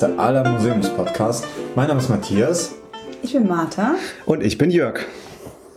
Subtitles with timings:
[0.00, 1.46] lauschigste aller Museumspodcasts.
[1.74, 2.74] Mein Name ist Matthias
[3.22, 3.94] Ich bin Martha.
[4.24, 5.00] Und ich bin Jörg.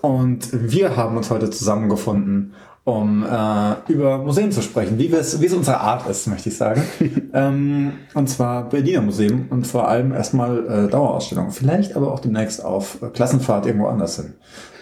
[0.02, 2.54] und wir haben uns heute zusammengefunden,
[2.86, 6.84] um äh, über Museen zu sprechen, wie es unsere Art ist, möchte ich sagen.
[7.34, 12.64] ähm, und zwar Berliner Museum und vor allem erstmal äh, Dauerausstellungen, vielleicht aber auch demnächst
[12.64, 14.34] auf äh, Klassenfahrt irgendwo anders hin.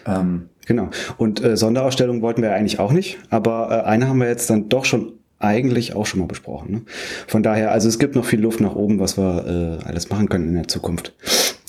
[0.05, 0.89] Ähm, Genau.
[1.17, 4.70] Und äh, Sonderausstellung wollten wir eigentlich auch nicht, aber äh, eine haben wir jetzt dann
[4.70, 6.71] doch schon eigentlich auch schon mal besprochen.
[6.71, 6.81] Ne?
[7.27, 10.29] Von daher, also es gibt noch viel Luft nach oben, was wir äh, alles machen
[10.29, 11.13] können in der Zukunft.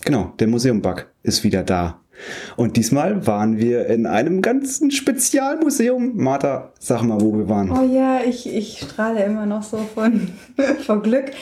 [0.05, 2.01] Genau, der Museum-Bug ist wieder da.
[2.57, 6.17] Und diesmal waren wir in einem ganzen Spezialmuseum.
[6.17, 7.71] Martha, sag mal, wo wir waren.
[7.71, 10.29] Oh ja, ich, ich strahle immer noch so von,
[10.87, 11.33] vor Glück.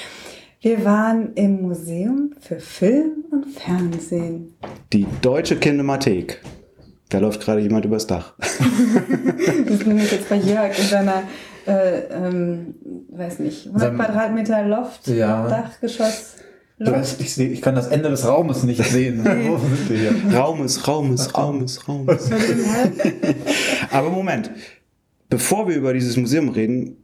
[0.62, 4.54] Wir waren im Museum für Film und Fernsehen.
[4.92, 6.42] Die Deutsche Kinemathek.
[7.08, 8.34] Da läuft gerade jemand übers Dach.
[9.64, 11.22] Wir sind nämlich jetzt bei Jörg in seiner,
[11.70, 12.74] äh, ähm,
[13.10, 15.48] weiß nicht, 100 Sein- Quadratmeter Loft, Ja.
[15.48, 16.34] Dachgeschoss.
[16.78, 19.24] ich, weiß, ich, seh, ich kann das Ende des Raumes nicht sehen.
[19.24, 20.36] Wo sind wir hier?
[20.38, 22.30] Raumes, Raumes, Raumes, Raumes.
[23.90, 24.50] Aber Moment,
[25.28, 26.96] bevor wir über dieses Museum reden,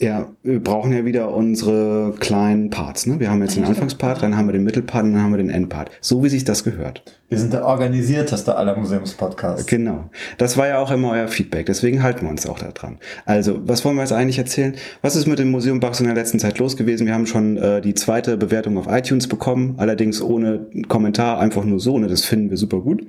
[0.00, 3.06] ja, wir brauchen ja wieder unsere kleinen Parts.
[3.06, 3.18] Ne?
[3.18, 5.50] Wir haben jetzt den Anfangspart, dann haben wir den Mittelpart und dann haben wir den
[5.50, 5.90] Endpart.
[6.00, 7.02] So wie sich das gehört.
[7.28, 9.66] Wir sind der organisierteste aller Museumspodcasts.
[9.66, 10.08] Genau.
[10.38, 11.66] Das war ja auch immer euer Feedback.
[11.66, 12.98] Deswegen halten wir uns auch da dran.
[13.26, 14.76] Also, was wollen wir jetzt eigentlich erzählen?
[15.02, 17.06] Was ist mit dem Museum Bugs in der letzten Zeit los gewesen?
[17.06, 21.80] Wir haben schon äh, die zweite Bewertung auf iTunes bekommen, allerdings ohne Kommentar, einfach nur
[21.80, 21.98] so.
[21.98, 22.06] Ne?
[22.06, 23.04] Das finden wir super gut.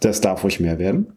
[0.00, 1.08] Das darf ruhig mehr werden.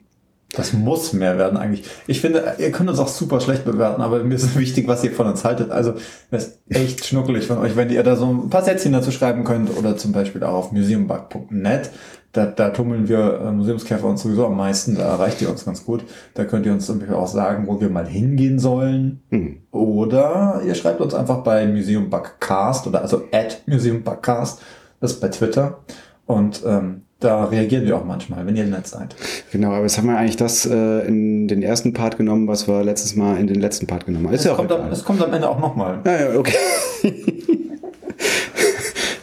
[0.54, 1.86] Das muss mehr werden eigentlich.
[2.08, 5.12] Ich finde, ihr könnt uns auch super schlecht bewerten, aber mir ist wichtig, was ihr
[5.12, 5.72] von uns haltet.
[5.72, 5.94] Also,
[6.30, 9.44] das ist echt schnuckelig von euch, wenn ihr da so ein paar Sätzchen dazu schreiben
[9.45, 11.92] könnt oder zum Beispiel auch auf museumbug.net.
[12.34, 15.86] Da, da tummeln wir äh, Museumskäfer uns sowieso am meisten, da erreicht ihr uns ganz
[15.86, 16.06] gut.
[16.34, 19.22] Da könnt ihr uns zum Beispiel auch sagen, wo wir mal hingehen sollen.
[19.30, 19.58] Hm.
[19.72, 24.61] Oder ihr schreibt uns einfach bei Museumbugcast oder also at Museumbugcast,
[25.02, 25.80] das ist bei Twitter.
[26.26, 29.15] Und ähm, da reagieren wir auch manchmal, wenn ihr nett seid.
[29.52, 32.83] Genau, aber jetzt haben wir eigentlich das äh, in den ersten Part genommen, was wir
[32.83, 34.33] letztes Mal in den letzten Part genommen haben.
[34.33, 35.99] Ist Es ja auch kommt, am, es kommt am Ende auch nochmal.
[36.04, 36.55] Ja, ja, okay.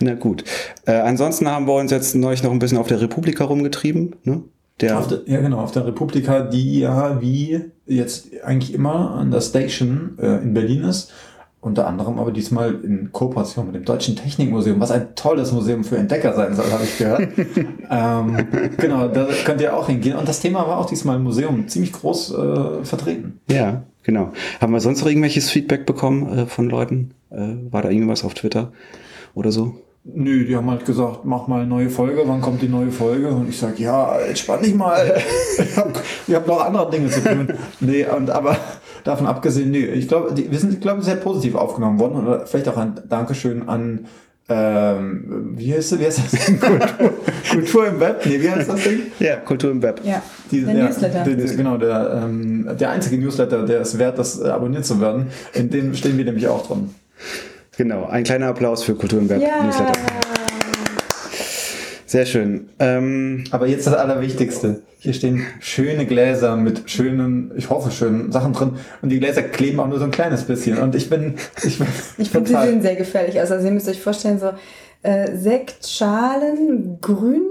[0.00, 0.44] Na gut.
[0.86, 4.14] Äh, ansonsten haben wir uns jetzt neulich noch ein bisschen auf der Republika rumgetrieben.
[4.22, 4.42] Ne?
[4.80, 9.40] Der, der, ja, genau, auf der Republika, die ja wie jetzt eigentlich immer an der
[9.40, 11.10] Station äh, in Berlin ist.
[11.60, 15.96] Unter anderem aber diesmal in Kooperation mit dem Deutschen Technikmuseum, was ein tolles Museum für
[15.96, 17.28] Entdecker sein soll, habe ich gehört.
[17.90, 18.46] ähm,
[18.76, 20.16] genau, da könnt ihr auch hingehen.
[20.16, 23.40] Und das Thema war auch diesmal im Museum ziemlich groß äh, vertreten.
[23.50, 24.32] ja, genau.
[24.60, 27.14] Haben wir sonst noch irgendwelches Feedback bekommen äh, von Leuten?
[27.30, 28.70] Äh, war da irgendwas auf Twitter
[29.34, 29.74] oder so?
[30.04, 33.28] Nö, die haben halt gesagt, mach mal eine neue Folge, wann kommt die neue Folge?
[33.28, 35.20] Und ich sag, ja, entspann dich mal.
[35.58, 35.92] ich habe
[36.32, 37.52] hab noch andere Dinge zu tun.
[37.80, 38.56] nee, und aber
[39.08, 42.26] davon abgesehen, nee, ich glaube, wir sind, ich glaube, sehr positiv aufgenommen worden.
[42.26, 44.06] Oder vielleicht auch ein Dankeschön an
[44.50, 46.00] ähm, wie heißt das?
[46.00, 46.58] Wie heißt das Ding?
[46.60, 47.12] Kultur,
[47.50, 48.22] Kultur im Web?
[48.24, 49.02] Nee, wie heißt das Ding?
[49.20, 50.00] Ja, Kultur im Web.
[50.04, 51.22] Ja, Die- der ja, Newsletter.
[51.24, 55.02] Der, der, genau, der, ähm, der einzige Newsletter, der es wert, das äh, abonniert zu
[55.02, 55.26] werden.
[55.52, 56.94] In dem stehen wir nämlich auch drin.
[57.76, 59.42] Genau, ein kleiner Applaus für Kultur im Web.
[59.42, 59.62] ja.
[59.62, 59.92] Newsletter.
[62.06, 62.70] Sehr schön.
[62.78, 64.80] Ähm, Aber jetzt das Allerwichtigste.
[65.00, 68.72] Hier stehen schöne Gläser mit schönen, ich hoffe, schönen Sachen drin.
[69.00, 70.76] Und die Gläser kleben auch nur so ein kleines bisschen.
[70.78, 71.86] Und ich bin, ich bin
[72.18, 73.52] Ich finde, sie sehen sehr gefährlich aus.
[73.52, 74.50] Also ihr müsst euch vorstellen, so
[75.02, 77.42] äh, Sektschalen, grün,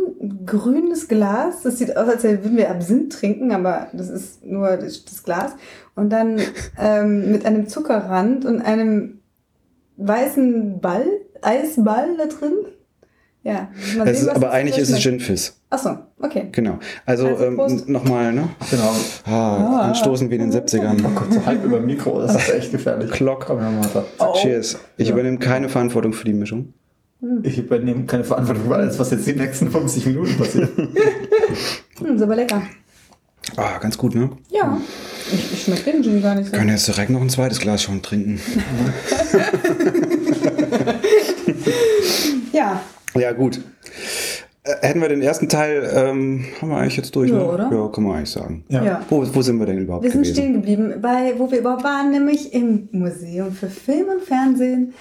[0.45, 1.61] grünes Glas.
[1.63, 5.53] Das sieht aus, als würden wir Absinth trinken, aber das ist nur das, das Glas.
[5.95, 6.41] Und dann
[6.77, 9.19] ähm, mit einem Zuckerrand und einem
[9.95, 11.07] weißen Ball,
[11.41, 12.53] Eisball da drin.
[13.43, 13.69] Ja.
[13.95, 14.99] sehen, ist, was aber eigentlich ist es.
[14.99, 15.56] Gin Fizz.
[15.69, 16.47] Achso, okay.
[16.53, 16.79] Genau.
[17.05, 18.47] Also, Also, ähm, nochmal, ne?
[18.71, 18.93] genau.
[19.25, 20.97] Ah, anstoßen wie in den 70ern.
[21.05, 23.11] Oh Gott, so halb über dem Mikro, das ist echt gefährlich.
[23.11, 23.45] Klock.
[23.47, 24.05] Komm her, Martha.
[24.41, 24.77] Cheers.
[24.95, 25.13] Ich Ja.
[25.13, 26.73] übernehme keine Verantwortung für die Mischung.
[27.43, 30.69] Ich übernehme keine Verantwortung für alles, was jetzt die nächsten 50 Minuten passiert.
[31.99, 32.61] Hm, ist aber lecker.
[33.55, 34.29] Ah, ganz gut, ne?
[34.51, 34.79] Ja.
[35.33, 36.55] Ich, ich schmecke den Gin gar nicht so.
[36.55, 38.39] Können jetzt direkt noch ein zweites Glas schon trinken.
[42.53, 42.81] Ja.
[43.15, 43.59] Ja, gut.
[44.67, 47.45] Äh, hätten wir den ersten Teil, ähm, haben wir eigentlich jetzt durch, Ja, ne?
[47.45, 47.69] oder?
[47.71, 48.63] Ja, kann man eigentlich sagen.
[48.69, 48.83] Ja.
[48.83, 49.01] ja.
[49.09, 50.35] Wo, wo sind wir denn überhaupt Wir sind gewesen?
[50.35, 54.93] stehen geblieben, bei, wo wir überhaupt waren, nämlich im Museum für Film und Fernsehen.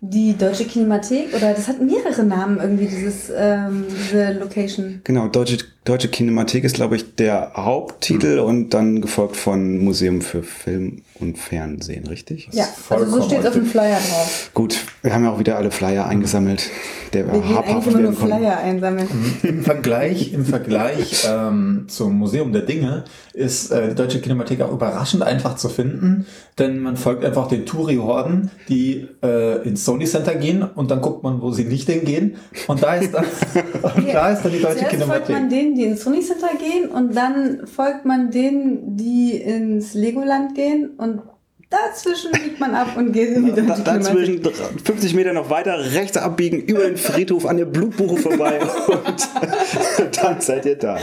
[0.00, 5.00] Die Deutsche Kinemathek oder das hat mehrere Namen irgendwie, dieses, ähm, diese Location.
[5.04, 10.42] Genau, Deutsche, Deutsche Kinemathek ist, glaube ich, der Haupttitel und dann gefolgt von Museum für
[10.42, 12.48] Film und Fernsehen, richtig?
[12.52, 14.50] Ja, also so steht es auf dem Flyer drauf.
[14.54, 16.70] Gut, wir haben ja auch wieder alle Flyer eingesammelt.
[17.12, 19.08] Der Wir gehen eigentlich immer nur Flyer einsammeln.
[19.42, 24.72] Im Vergleich, im Vergleich ähm, zum Museum der Dinge ist äh, die Deutsche Kinemathek auch
[24.72, 26.26] überraschend einfach zu finden,
[26.58, 31.22] denn man folgt einfach den Touri-Horden, die äh, ins Sony Center gehen und dann guckt
[31.22, 33.24] man, wo sie nicht hingehen und da ist dann,
[33.96, 36.90] und da ist dann die Deutsche Zuerst folgt man denen, die ins Sony Center gehen
[36.90, 41.22] und dann folgt man denen, die ins Legoland gehen und
[41.70, 46.16] dazwischen biegt man ab und geht in die Da, dazwischen 50 Meter noch weiter rechts
[46.16, 50.98] abbiegen, über den Friedhof an der Blutbuche vorbei und dann seid ihr da.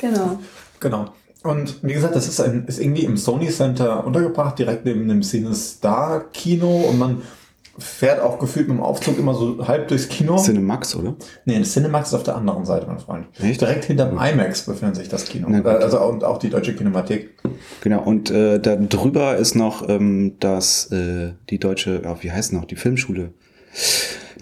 [0.00, 0.38] Genau.
[0.80, 1.06] Genau.
[1.42, 5.22] Und wie gesagt, das ist, ein, ist irgendwie im Sony Center untergebracht, direkt neben dem
[5.22, 7.22] Cinestar Kino und man
[7.78, 10.36] fährt auch gefühlt mit dem Aufzug immer so halb durchs Kino.
[10.36, 11.16] Cinemax, oder?
[11.44, 13.26] Nee, das Cinemax ist auf der anderen Seite, mein Freund.
[13.42, 13.60] Echt?
[13.60, 15.46] Direkt hinterm IMAX befindet sich das Kino.
[15.50, 17.30] Na Äh, also und auch die Deutsche Kinemathek.
[17.80, 22.52] Genau, und äh, da drüber ist noch ähm, das, äh, die deutsche, ja, wie heißt
[22.52, 23.32] noch, die Filmschule.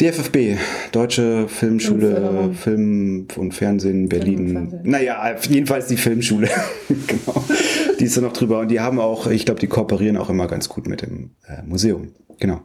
[0.00, 0.58] DFFB,
[0.92, 2.50] Deutsche Filmschule.
[2.52, 4.38] Film und Fernsehen Berlin.
[4.40, 4.80] und Fernsehen.
[4.84, 6.48] Naja, jedenfalls die Filmschule.
[6.88, 7.44] genau.
[7.98, 8.60] Die ist da noch drüber.
[8.60, 11.62] Und die haben auch, ich glaube, die kooperieren auch immer ganz gut mit dem äh,
[11.66, 12.12] Museum.
[12.38, 12.60] Genau.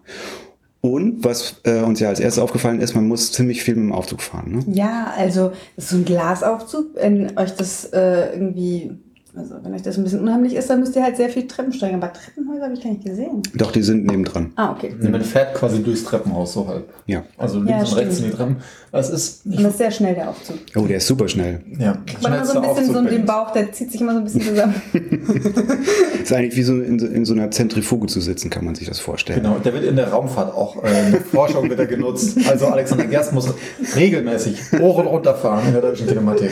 [0.81, 3.93] Und was äh, uns ja als erstes aufgefallen ist, man muss ziemlich viel mit dem
[3.93, 4.51] Aufzug fahren.
[4.51, 4.75] Ne?
[4.75, 6.95] Ja, also so ein Glasaufzug.
[6.95, 8.91] Wenn euch das äh, irgendwie,
[9.35, 11.71] also wenn euch das ein bisschen unheimlich ist, dann müsst ihr halt sehr viel Treppen
[11.73, 11.95] steigen.
[11.95, 13.41] Aber Treppenhäuser habe ich gar nicht gesehen.
[13.55, 14.51] Doch, die sind nebendran.
[14.55, 14.93] Ah, okay.
[14.99, 16.89] Nee, Man fährt quasi durchs Treppenhaus so halb.
[17.05, 17.23] Ja.
[17.37, 18.57] Also links Ja, und rechts sind die Treppen.
[18.91, 20.57] Das ist Und das ist sehr schnell, der Aufzug.
[20.75, 21.61] Oh, der ist super schnell.
[21.79, 24.23] ja, Man hat so ein bisschen so den Bauch, der zieht sich immer so ein
[24.25, 24.75] bisschen zusammen.
[26.21, 28.87] Ist eigentlich wie so in, so- in so einer Zentrifuge zu sitzen, kann man sich
[28.87, 29.41] das vorstellen.
[29.41, 32.37] Genau, der wird in der Raumfahrt auch, äh, in der Forschung wird er genutzt.
[32.49, 33.51] Also Alexander Gerst muss
[33.95, 36.51] regelmäßig hoch und runter fahren in der Deutschen Kinemathek.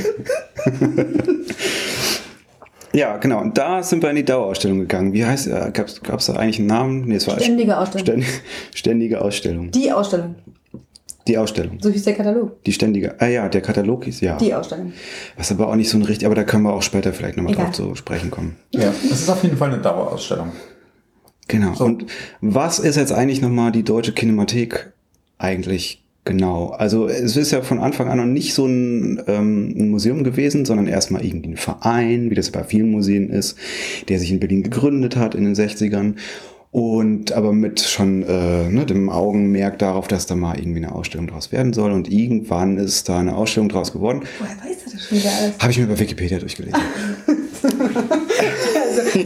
[2.93, 3.41] Ja, genau.
[3.41, 5.13] Und da sind wir in die Dauerausstellung gegangen.
[5.13, 7.01] Wie heißt äh, Gab es da eigentlich einen Namen?
[7.05, 8.05] Nee, es war Ständige Ausstellung.
[8.05, 8.25] Ständ,
[8.73, 9.71] ständige Ausstellung.
[9.71, 10.35] Die Ausstellung.
[11.27, 11.77] Die Ausstellung.
[11.79, 12.63] So hieß der Katalog.
[12.63, 13.21] Die ständige.
[13.21, 14.37] Ah ja, der Katalog ist ja.
[14.37, 14.93] Die Ausstellung.
[15.37, 17.53] Was aber auch nicht so ein richtig, aber da können wir auch später vielleicht nochmal
[17.53, 18.55] drauf zu sprechen kommen.
[18.71, 20.51] Ja, das ist auf jeden Fall eine Dauerausstellung.
[21.47, 21.75] Genau.
[21.75, 21.85] So.
[21.85, 22.07] Und
[22.41, 24.91] was ist jetzt eigentlich nochmal die Deutsche Kinemathek
[25.37, 26.69] eigentlich genau?
[26.69, 30.65] Also es ist ja von Anfang an noch nicht so ein, ähm, ein Museum gewesen,
[30.65, 33.57] sondern erstmal irgendwie ein Verein, wie das bei vielen Museen ist,
[34.07, 36.15] der sich in Berlin gegründet hat in den 60ern.
[36.71, 41.25] Und aber mit schon äh, ne, dem Augenmerk darauf, dass da mal irgendwie eine Ausstellung
[41.25, 41.91] draus werden soll.
[41.91, 44.21] Und irgendwann ist da eine Ausstellung draus geworden.
[44.37, 45.59] Woher weiß er das schon wieder alles?
[45.59, 46.79] Habe ich mir bei Wikipedia durchgelesen.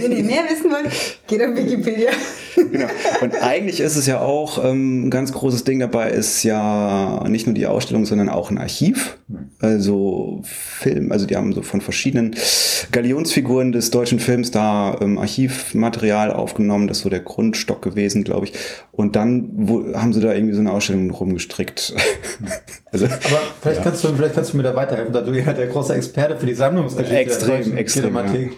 [0.03, 0.91] Wenn ihr mehr wissen wollt,
[1.27, 2.11] geht auf Wikipedia.
[2.55, 2.87] genau.
[3.21, 7.47] Und eigentlich ist es ja auch ähm, ein ganz großes Ding dabei, ist ja nicht
[7.47, 9.17] nur die Ausstellung, sondern auch ein Archiv.
[9.59, 12.35] Also Film, also die haben so von verschiedenen
[12.91, 16.87] Galionsfiguren des deutschen Films da ähm, Archivmaterial aufgenommen.
[16.87, 18.53] Das ist so der Grundstock gewesen, glaube ich.
[18.91, 21.93] Und dann wo, haben sie da irgendwie so eine Ausstellung rumgestrickt.
[22.91, 25.67] also Aber vielleicht, kannst du, vielleicht kannst du mir da weiterhelfen, da du ja der
[25.67, 28.51] große Experte für die Sammlungsgeschichte Extrem, der Deutschen extrem, Kinemathek,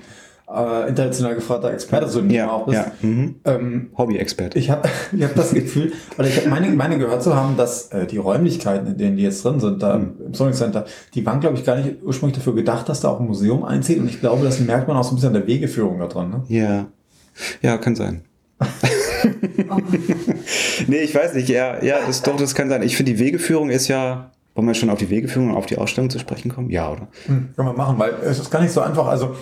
[0.47, 2.77] äh, international gefragter Experte so ja, auch bist.
[2.77, 2.92] ja.
[3.01, 3.36] Mhm.
[3.45, 4.59] Ähm, Hobby-Experte.
[4.59, 7.88] ich habe ich hab das Gefühl, oder ich habe meine, meine gehört zu haben, dass
[7.92, 11.39] äh, die Räumlichkeiten, in denen die jetzt drin sind, da im Sony Center, die waren,
[11.39, 14.00] glaube ich, gar nicht ursprünglich dafür gedacht, dass da auch ein Museum einzieht.
[14.00, 16.29] Und ich glaube, das merkt man auch so ein bisschen an der Wegeführung da drin.
[16.29, 16.43] Ne?
[16.48, 16.86] Ja.
[17.62, 18.22] Ja, kann sein.
[20.88, 21.50] nee, ich weiß nicht.
[21.50, 22.84] Ja, ja, das doch, das kann sein.
[22.84, 24.31] Ich finde, die Wegeführung ist ja.
[24.53, 26.69] Wollen wir schon auf die Wegeführung und auf die Ausstellung zu sprechen kommen?
[26.69, 27.10] Ja, oder?
[27.25, 29.05] Hm, kann man machen, weil es ist gar nicht so einfach.
[29.05, 29.36] Also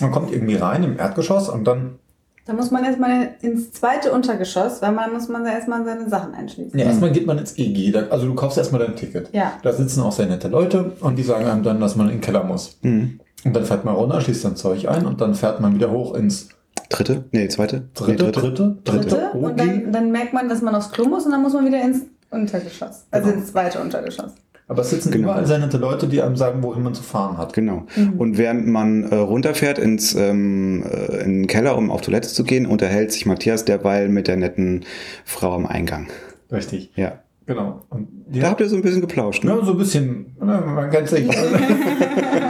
[0.00, 1.98] man kommt irgendwie rein im Erdgeschoss und dann
[2.46, 6.34] Da muss man erstmal ins zweite Untergeschoss, weil man muss man da erstmal seine Sachen
[6.34, 6.78] einschließen.
[6.78, 7.94] Ja, erstmal geht man ins EG.
[8.10, 9.28] Also du kaufst erstmal dein Ticket.
[9.32, 9.52] Ja.
[9.62, 12.20] Da sitzen auch sehr nette Leute und die sagen einem dann, dass man in den
[12.20, 12.78] Keller muss.
[12.82, 13.20] Mhm.
[13.44, 16.14] Und dann fährt man runter, schließt dann Zeug ein und dann fährt man wieder hoch
[16.14, 16.48] ins
[16.90, 17.24] Dritte?
[17.32, 17.82] Nee, zweite?
[17.94, 21.26] dritte, nee, dritte, dritte, Dritte, und dann, dann merkt man, dass man aufs Klo muss
[21.26, 23.06] und dann muss man wieder ins Untergeschoss.
[23.10, 23.40] Also Genau.
[23.40, 24.32] ins zweite Untergeschoss.
[24.68, 25.28] Aber es sitzen Genau.
[25.28, 27.54] überall sehr nette Leute, die einem sagen, wohin man zu fahren hat.
[27.54, 27.84] Genau.
[28.18, 32.44] Und während man äh, runterfährt ins ähm, äh, in den Keller, um auf Toilette zu
[32.44, 34.84] gehen, unterhält sich Matthias derweil mit der netten
[35.24, 36.08] Frau am Eingang.
[36.52, 36.90] Richtig.
[36.96, 37.12] Ja.
[37.46, 37.80] Genau.
[37.88, 39.52] Und Da habt ihr so ein bisschen geplauscht, ne?
[39.58, 41.26] Ja, so ein bisschen, ne, man kennt sich.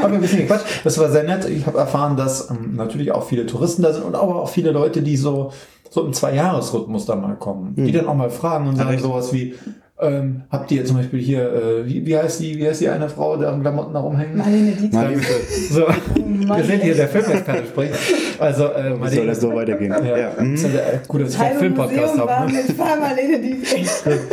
[0.03, 0.67] Haben ein bisschen gequatscht.
[0.83, 1.49] Das war sehr nett.
[1.49, 4.73] Ich habe erfahren, dass ähm, natürlich auch viele Touristen da sind und aber auch viele
[4.73, 5.53] Leute, die so,
[5.89, 7.75] so im Zweijahresrhythmus da mal kommen.
[7.77, 9.03] Die dann auch mal fragen und sagen echt?
[9.05, 9.55] sowas wie,
[10.01, 13.09] Ähm, habt ihr zum Beispiel hier, äh, wie, wie heißt die, wie heißt die eine
[13.09, 14.37] Frau, deren Klamotten da rumhängen?
[14.37, 14.93] Marlene Dietrich.
[14.93, 15.23] Marlene-
[15.71, 15.81] So,
[16.47, 17.95] Mann, wir sind hier der Filmexperte spricht.
[18.39, 19.91] Also, äh, Wie soll das so weitergehen?
[20.05, 20.31] Ja, Ja.
[20.39, 22.53] Das ist ja gut, dass ich einen Filmpodcast habe.
[22.53, 22.59] Ne?
[22.59, 23.89] mit Frau Marlene Dietrich.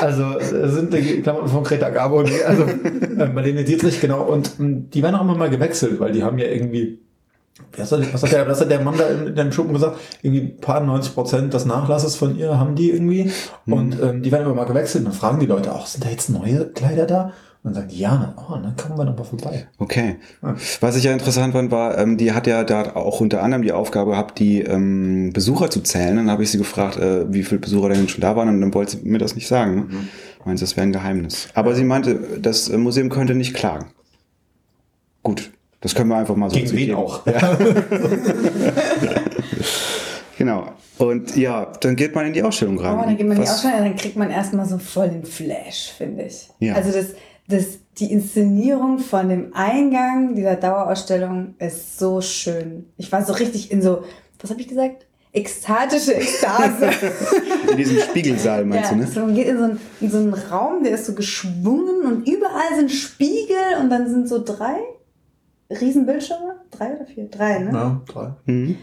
[0.00, 4.22] Also sind die Klamotten von Greta Garbo, nee, also äh, Marlene Dietrich, genau.
[4.24, 6.98] Und ähm, die werden auch immer mal gewechselt, weil die haben ja irgendwie,
[7.76, 9.98] was hat, was hat, der, was hat der Mann da in, in dem Schuppen gesagt?
[10.22, 13.30] Irgendwie ein paar 90 Prozent des Nachlasses von ihr haben die irgendwie.
[13.66, 15.04] Und ähm, die werden immer mal gewechselt.
[15.04, 17.32] Und dann fragen die Leute auch, sind da jetzt neue Kleider da?
[17.62, 19.68] Und die, ja, oh, dann kommen wir noch mal vorbei.
[19.78, 20.16] Okay.
[20.80, 23.72] Was ich ja interessant fand, war, ähm, die hat ja da auch unter anderem die
[23.72, 26.16] Aufgabe gehabt, die ähm, Besucher zu zählen.
[26.16, 28.74] Dann habe ich sie gefragt, äh, wie viele Besucher denn schon da waren und dann
[28.74, 29.74] wollte sie mir das nicht sagen.
[29.76, 29.86] Ne?
[30.44, 31.48] Meint, das wäre ein Geheimnis.
[31.54, 33.86] Aber sie meinte, das äh, Museum könnte nicht klagen.
[35.22, 35.53] Gut,
[35.84, 37.26] das können wir einfach mal so Gegen wen auch?
[37.26, 37.58] Ja.
[40.38, 40.68] genau.
[40.96, 42.98] Und ja, dann geht man in die Ausstellung rein.
[42.98, 45.92] Oh, dann geht man in die Ausstellung, dann kriegt man erstmal so voll den Flash,
[45.98, 46.48] finde ich.
[46.58, 46.72] Ja.
[46.72, 47.08] Also das,
[47.48, 52.86] das, die Inszenierung von dem Eingang dieser Dauerausstellung ist so schön.
[52.96, 54.04] Ich war so richtig in so,
[54.40, 55.04] was habe ich gesagt?
[55.34, 56.92] Ekstatische Ekstase.
[57.70, 59.06] In diesem Spiegelsaal, meinst ja, du, ne?
[59.06, 62.26] so, man geht in so, einen, in so einen Raum, der ist so geschwungen und
[62.26, 64.76] überall sind Spiegel und dann sind so drei
[65.70, 66.56] Riesenbildschirme.
[66.70, 67.28] Drei oder vier?
[67.28, 67.70] Drei, ne?
[67.72, 68.36] Ja, toll.
[68.46, 68.76] Mhm.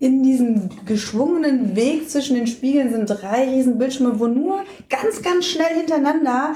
[0.00, 4.60] in diesem geschwungenen Weg zwischen den Spiegeln sind drei riesen Bildschirme, wo nur
[4.90, 6.54] ganz, ganz schnell hintereinander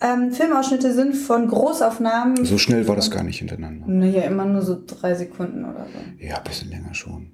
[0.00, 2.44] ähm, Filmausschnitte sind von Großaufnahmen.
[2.44, 3.84] So schnell war das gar nicht hintereinander.
[3.86, 6.24] Naja, immer nur so drei Sekunden oder so.
[6.24, 7.32] Ja, ein bisschen länger schon.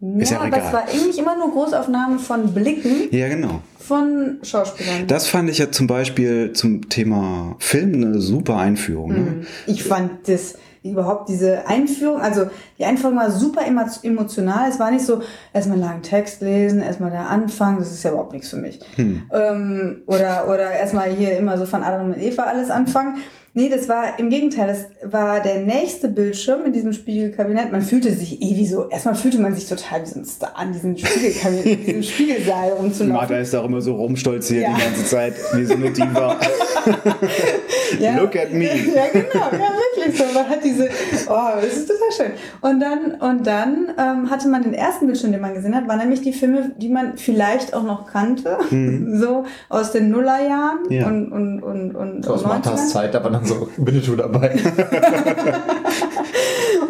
[0.00, 0.62] Ja, Ist ja aber egal.
[0.66, 3.60] es war eigentlich immer nur Großaufnahmen von Blicken Ja, genau.
[3.78, 5.06] von Schauspielern.
[5.06, 9.10] Das fand ich ja zum Beispiel zum Thema Film eine super Einführung.
[9.12, 9.40] Ne?
[9.66, 12.46] Ich fand das überhaupt diese Einführung, also
[12.78, 14.68] die Einführung war super emo- emotional.
[14.70, 15.20] Es war nicht so,
[15.52, 18.80] erstmal einen langen Text lesen, erstmal der Anfang, das ist ja überhaupt nichts für mich.
[18.98, 23.16] Ähm, oder, oder erstmal hier immer so von Adam und Eva alles anfangen.
[23.52, 27.72] Nee, das war im Gegenteil, das war der nächste Bildschirm in diesem Spiegelkabinett.
[27.72, 30.52] Man fühlte sich eh wie so, erstmal fühlte man sich total wie so ein Star
[30.56, 33.12] an diesem Spiegelkabinett, in diesem Spiegelsaal rumzulaufen.
[33.12, 34.74] Martha ist auch immer so rumstolziert Ja.
[34.76, 36.36] die ganze Zeit, wie so eine Diva.
[38.20, 38.64] Look at me.
[38.66, 40.24] Ja, genau, ja, wirklich so.
[40.34, 40.88] Man hat diese,
[41.28, 42.32] oh, das ist total schön.
[42.60, 45.98] Und dann, und dann ähm, hatte man den ersten Bildschirm, den man gesehen hat, waren
[45.98, 48.58] nämlich die Filme, die man vielleicht auch noch kannte,
[49.18, 51.06] so aus den Nullerjahren Ja.
[51.06, 52.76] und, und, und, und, So aus 90ern.
[52.88, 54.56] Zeit, aber dann so Winnetou dabei.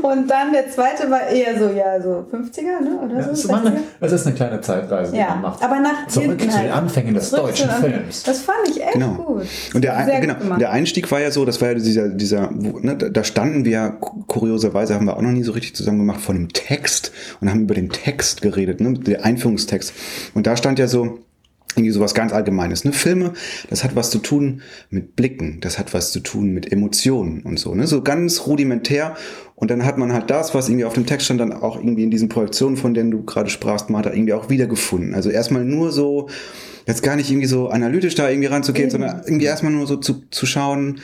[0.03, 2.99] Und dann der zweite war eher so, ja, so 50er, ne?
[3.05, 3.31] Oder Ja, so?
[3.33, 3.75] es, eine, 60er?
[4.01, 5.63] es ist eine kleine Zeitreise, die Ja, man macht.
[5.63, 6.71] aber nach Zurück zu den.
[6.71, 7.69] Anfängen des deutschen.
[7.71, 8.23] Films.
[8.23, 9.15] Das fand ich echt Genau.
[9.15, 9.43] gut.
[9.75, 12.79] Und der, Sehr genau, der Einstieg war ja so, das war ja dieser, dieser, wo,
[12.79, 16.21] ne, da standen wir, ja, kurioserweise haben wir auch noch nie so richtig zusammen gemacht,
[16.21, 19.93] von einem Text und haben über den Text geredet, ne, der Einführungstext.
[20.35, 21.19] Und da stand ja so,
[21.77, 22.85] irgendwie sowas ganz Allgemeines.
[22.85, 22.93] Ne?
[22.93, 23.33] Filme,
[23.71, 27.61] das hat was zu tun mit Blicken, das hat was zu tun mit Emotionen und
[27.61, 27.75] so.
[27.77, 27.87] Ne?
[27.87, 29.15] So ganz rudimentär.
[29.61, 32.03] Und dann hat man halt das, was irgendwie auf dem Text stand, dann auch irgendwie
[32.03, 35.15] in diesen Projektionen, von denen du gerade sprachst, Martha, irgendwie auch wiedergefunden.
[35.15, 36.31] Also erstmal nur so,
[36.87, 40.23] jetzt gar nicht irgendwie so analytisch da irgendwie ranzugehen, sondern irgendwie erstmal nur so zu,
[40.31, 41.01] zu schauen,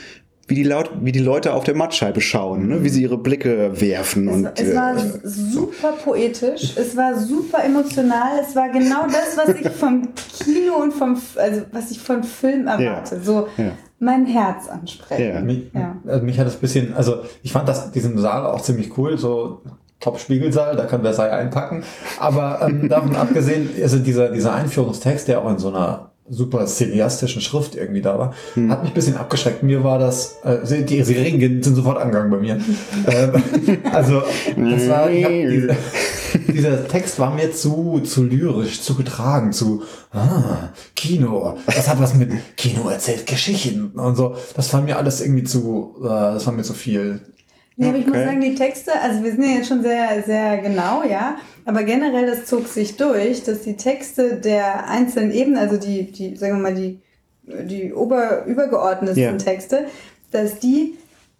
[0.48, 2.84] wie die, laut, wie die Leute auf der Mattscheibe schauen, ne?
[2.84, 4.28] wie sie ihre Blicke werfen.
[4.28, 9.36] und, es, es war äh, super poetisch, es war super emotional, es war genau das,
[9.36, 10.08] was ich vom
[10.44, 13.20] Kino und vom, also was ich von Film erwarte.
[13.22, 13.72] So Ja.
[13.98, 15.34] Mein Herz ansprechen.
[15.34, 15.40] Ja.
[15.40, 15.96] Mich, Ja.
[16.06, 19.62] also mich hat das bisschen, also ich fand das, diesen Saal auch ziemlich cool, so
[20.00, 21.82] Top-Spiegelsaal, da kann Versailles einpacken.
[22.20, 27.40] Aber ähm, davon abgesehen, also dieser, dieser Einführungstext, der auch in so einer super cineastischen
[27.40, 28.34] Schrift irgendwie da war,
[28.68, 29.62] hat mich ein bisschen abgeschreckt.
[29.62, 32.58] Mir war das, äh, sie- die Sirenen sind sofort angegangen bei mir.
[33.06, 34.22] ähm, also
[34.56, 35.68] das war, ich hab diese,
[36.52, 41.56] dieser Text war mir zu, zu lyrisch, zu getragen, zu ah, Kino.
[41.66, 44.36] Das hat was mit Kino erzählt Geschichten und so.
[44.54, 47.20] Das war mir alles irgendwie zu, äh, das war mir zu viel.
[47.78, 48.24] Nee, aber ich muss Okay.
[48.26, 52.26] sagen, die Texte, also wir sind ja jetzt schon sehr, sehr genau, ja, aber generell,
[52.26, 56.62] das zog sich durch, dass die Texte der einzelnen Ebenen, also die, die, sagen wir
[56.62, 57.00] mal, die,
[57.42, 59.32] die ober, übergeordneten Ja.
[59.34, 59.86] Texte,
[60.30, 60.96] dass die,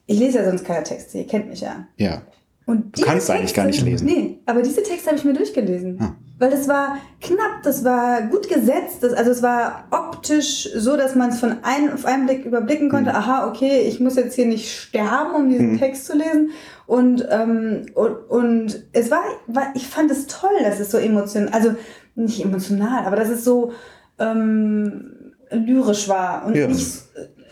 [0.07, 1.87] ich lese ja sonst keine Texte, ihr kennt mich ja.
[1.97, 2.21] ja.
[2.67, 4.07] Und Du kannst eigentlich gar nicht lesen.
[4.07, 5.99] Nee, aber diese Texte habe ich mir durchgelesen.
[6.01, 6.17] Ah.
[6.39, 11.15] Weil das war knapp, das war gut gesetzt, das, also es war optisch so, dass
[11.15, 13.17] man es von einem auf einen Blick überblicken konnte, Mhm.
[13.17, 16.51] aha, okay, ich muss jetzt hier nicht sterben, um diesen Text zu lesen.
[16.87, 21.49] Und, ähm, und, und es war, war, ich fand es toll, dass es so emotional,
[21.53, 21.75] also
[22.17, 23.73] nicht emotional, aber dass es so
[24.19, 26.67] ähm, lyrisch war und Ja.
[26.69, 27.03] nicht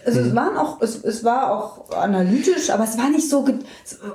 [0.07, 3.47] also es waren auch, es, es war auch analytisch, aber es war nicht so,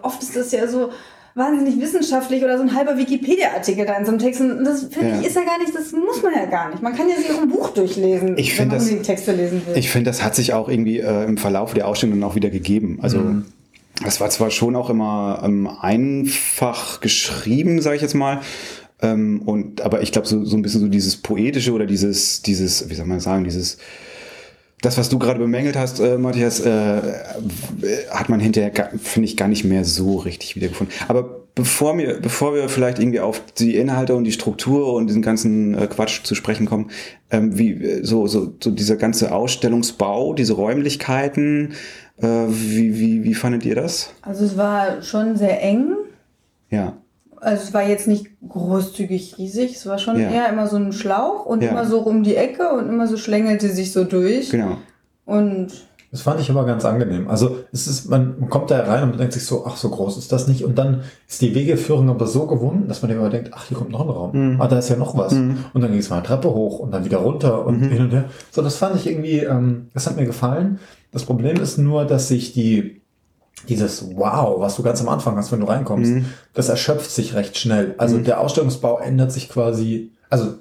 [0.01, 0.89] oft ist das ja so,
[1.35, 4.41] wahnsinnig wissenschaftlich oder so ein halber Wikipedia-Artikel da in so einem Text.
[4.41, 5.19] Und das finde Ja.
[5.21, 6.81] ich ist ja gar nicht, das muss man ja gar nicht.
[6.81, 9.61] Man kann ja sich auch ein Buch durchlesen, Ich wenn man das- unbedingt Texte lesen
[9.65, 9.77] will.
[9.77, 12.49] Ich finde, das hat sich auch irgendwie äh, im Verlauf der Ausstellung dann auch wieder
[12.49, 12.99] gegeben.
[13.03, 13.23] Also
[14.03, 18.41] das war zwar schon auch immer ähm, einfach geschrieben, sage ich jetzt mal.
[19.01, 22.89] Ähm, und aber ich glaube so, so ein bisschen so dieses poetische oder dieses dieses
[22.89, 23.77] wie soll man sagen dieses
[24.81, 27.01] das, was du gerade bemängelt hast, äh, Matthias, äh,
[28.09, 30.95] hat man hinterher, finde ich, gar nicht mehr so richtig wiedergefunden.
[31.07, 35.21] Aber bevor wir, bevor wir vielleicht irgendwie auf die Inhalte und die Struktur und diesen
[35.21, 36.91] ganzen äh, Quatsch zu sprechen kommen,
[37.29, 41.73] ähm, wie so, so, so dieser ganze Ausstellungsbau, diese Räumlichkeiten,
[42.21, 44.13] äh, wie, wie, wie fandet ihr das?
[44.21, 45.95] Also es war schon sehr eng.
[46.69, 46.97] Ja.
[47.41, 50.29] Also es war jetzt nicht großzügig riesig, es war schon Ja.
[50.29, 51.69] eher immer so ein Schlauch und Ja.
[51.71, 54.49] immer so um die Ecke und immer so schlängelte sich so durch.
[54.49, 54.77] Genau.
[55.25, 55.67] Und
[56.11, 57.29] Das fand ich aber ganz angenehm.
[57.29, 60.17] Also es ist, man, kommt da rein und man denkt sich so, ach, so groß
[60.17, 60.65] ist das nicht.
[60.65, 63.91] Und dann ist die Wegeführung aber so gewunden, dass man immer denkt, ach, hier kommt
[63.91, 64.57] noch ein Raum.
[64.59, 65.33] Ah, da ist ja noch was.
[65.33, 68.09] Und dann ging es mal eine Treppe hoch und dann wieder runter und hin und
[68.11, 68.25] her.
[68.49, 70.79] So, das fand ich irgendwie, ähm, das hat mir gefallen.
[71.11, 73.01] Das Problem ist nur, dass sich die,
[73.67, 76.11] dieses Wow, was du ganz am Anfang hast, wenn du reinkommst,
[76.53, 77.95] das erschöpft sich recht schnell.
[77.97, 80.53] Also der Ausstellungsbau ändert sich quasi, also,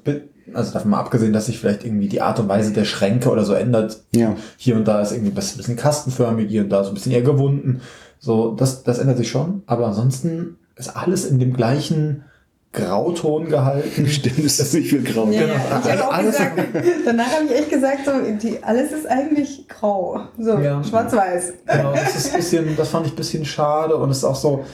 [0.53, 3.45] also davon mal abgesehen, dass sich vielleicht irgendwie die Art und Weise der Schränke oder
[3.45, 4.03] so ändert.
[4.13, 4.37] Ja.
[4.57, 7.23] Hier und da ist irgendwie ein bisschen kastenförmig, hier und da so ein bisschen eher
[7.23, 7.81] gewunden.
[8.19, 9.63] So, das, das ändert sich schon.
[9.67, 12.25] Aber ansonsten ist alles in dem gleichen
[12.73, 14.07] Grauton gehalten.
[14.09, 15.27] Stimmt, ist das nicht viel grau.
[15.31, 15.55] ja, Genau.
[15.89, 16.59] ja, auch Alles- gesagt,
[17.07, 20.21] danach habe ich echt gesagt, so, die, alles ist eigentlich grau.
[20.39, 20.83] So, Ja.
[20.85, 21.53] schwarz-weiß.
[21.67, 24.37] Genau, das ist ein bisschen, das fand ich ein bisschen schade und es ist auch
[24.37, 24.65] so,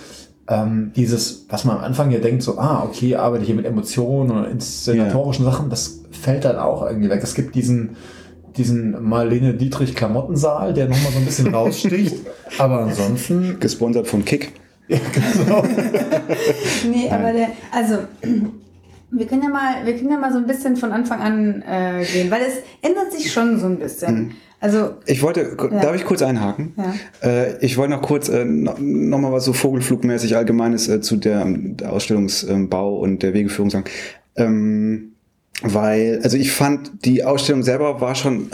[0.48, 3.64] ähm, dieses, was man am Anfang ja denkt, so, ah, okay, ich arbeite hier mit
[3.64, 7.20] Emotionen oder inszenatorischen Sachen, das fällt dann auch irgendwie weg.
[7.22, 7.96] Es gibt diesen,
[8.56, 12.16] diesen Marlene Dietrich Klamottensaal, der nochmal so ein bisschen raussticht,
[12.58, 14.52] aber ansonsten, Gesponsert von Kick.
[14.88, 15.62] Ja, genau.
[16.90, 17.98] Nee, aber der, also,
[19.10, 22.04] wir können ja mal, wir können ja mal so ein bisschen von Anfang an äh,
[22.04, 24.34] gehen, weil es ändert sich schon so ein bisschen.
[24.60, 25.80] Also, Ich wollte, Ja.
[25.80, 26.74] darf ich kurz einhaken?
[26.76, 27.28] Ja.
[27.28, 31.16] Äh, ich wollte noch kurz äh, no, noch mal was so vogelflugmäßig Allgemeines äh, zu
[31.16, 33.84] der, der Ausstellungsbau und der Wegeführung sagen.
[34.36, 35.12] Ähm,
[35.62, 38.48] weil, also ich fand, die Ausstellung selber war schon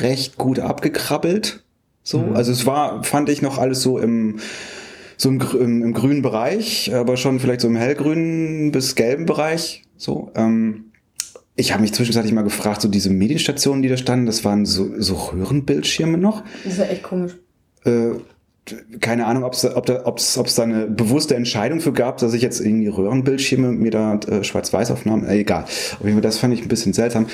[0.00, 1.62] recht gut abgekrabbelt.
[2.02, 4.40] So, also es war, fand ich noch alles so im,
[5.22, 9.84] so im, im, im grünen Bereich, aber schon vielleicht so im hellgrünen bis gelben Bereich.
[9.96, 10.86] So, ähm,
[11.54, 14.90] ich habe mich zwischenzeitlich mal gefragt, so diese Medienstationen, die da standen, das waren so,
[14.98, 16.42] so Röhrenbildschirme noch.
[16.64, 17.36] das ist ja echt komisch.
[17.84, 18.12] Äh,
[19.00, 22.42] keine Ahnung, ob's, ob da, ob's, ob's da eine bewusste Entscheidung für gab, dass ich
[22.42, 25.64] jetzt irgendwie Röhrenbildschirme mir da äh, Schwarz-Weiß-Aufnahmen, äh, egal.
[25.64, 27.26] Auf jeden Fall, das fand ich ein bisschen seltsam.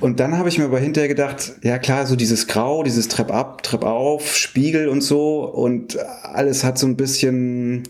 [0.00, 3.32] Und dann habe ich mir aber hinterher gedacht, ja klar, so dieses Grau, dieses Trepp
[3.32, 7.84] ab, Trepp auf, Spiegel und so und alles hat so ein bisschen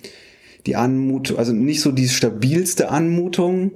[0.66, 3.72] die Anmutung, also nicht so die stabilste Anmutung.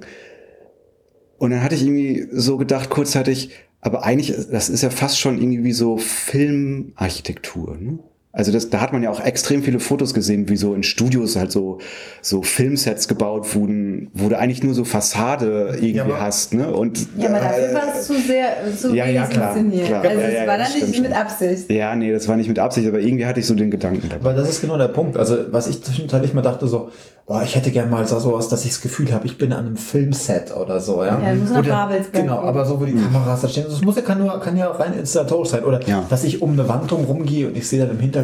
[1.37, 3.49] Und dann hatte ich irgendwie so gedacht, kurzzeitig,
[3.81, 7.77] aber eigentlich, das ist ja fast schon irgendwie wie so Filmarchitektur.
[7.77, 7.99] Ne?
[8.35, 11.35] Also das, da hat man ja auch extrem viele Fotos gesehen, wie so in Studios
[11.35, 11.77] halt so,
[12.23, 16.51] so Filmsets gebaut wurden, wo du eigentlich nur so Fassade irgendwie Ja, hast.
[16.55, 16.67] Ne?
[16.73, 19.85] Und, Ja, aber dafür äh, war es zu sehr, zu Ja, wenig ja, klar, inszeniert.
[19.87, 20.01] klar.
[20.01, 21.13] Also Ja, es ja, war das dann nicht mit.
[21.13, 21.71] Absicht.
[21.71, 24.31] Ja, nee, das war nicht mit Absicht, aber irgendwie hatte ich so den Gedanken dabei.
[24.31, 25.15] Aber das ist genau der Punkt.
[25.15, 26.89] Also, was ich zwischenzeitlich mal dachte, so,
[27.27, 29.67] boah, ich hätte gern mal so sowas, dass ich das Gefühl habe, ich bin an
[29.67, 31.21] einem Filmset oder so, ja.
[31.23, 33.65] Ja, muss nach Wo der- Babelsberg Genau, aber so, wo die Kameras da stehen.
[33.69, 35.63] Das muss ja, kann, nur, kann ja rein installatorisch sein.
[35.63, 36.03] Oder, Ja.
[36.09, 38.22] dass ich um eine Wand rumgehe und ich sehe dann im Hintergrund,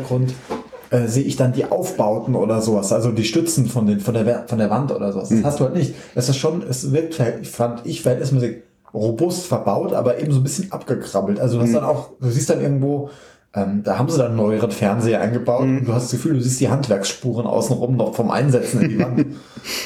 [0.90, 4.48] äh, sehe ich dann die Aufbauten oder sowas, also die Stützen von, den, von, der,
[4.48, 5.30] von der Wand oder sowas.
[5.30, 5.94] Das hast du halt nicht.
[6.16, 10.72] Es ist schon, es wirkt, fand ich, verhältnismäßig robust verbaut, aber eben so ein bisschen
[10.72, 11.40] abgekrabbelt.
[11.40, 13.10] Also du hast dann auch, du siehst dann irgendwo,
[13.54, 16.42] ähm, da haben sie dann einen neueren Fernseher eingebaut und du hast das Gefühl, du
[16.42, 19.20] siehst die Handwerksspuren außenrum noch vom Einsetzen in die Wand.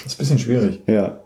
[0.04, 0.82] das ist ein bisschen schwierig.
[0.88, 1.20] Ja.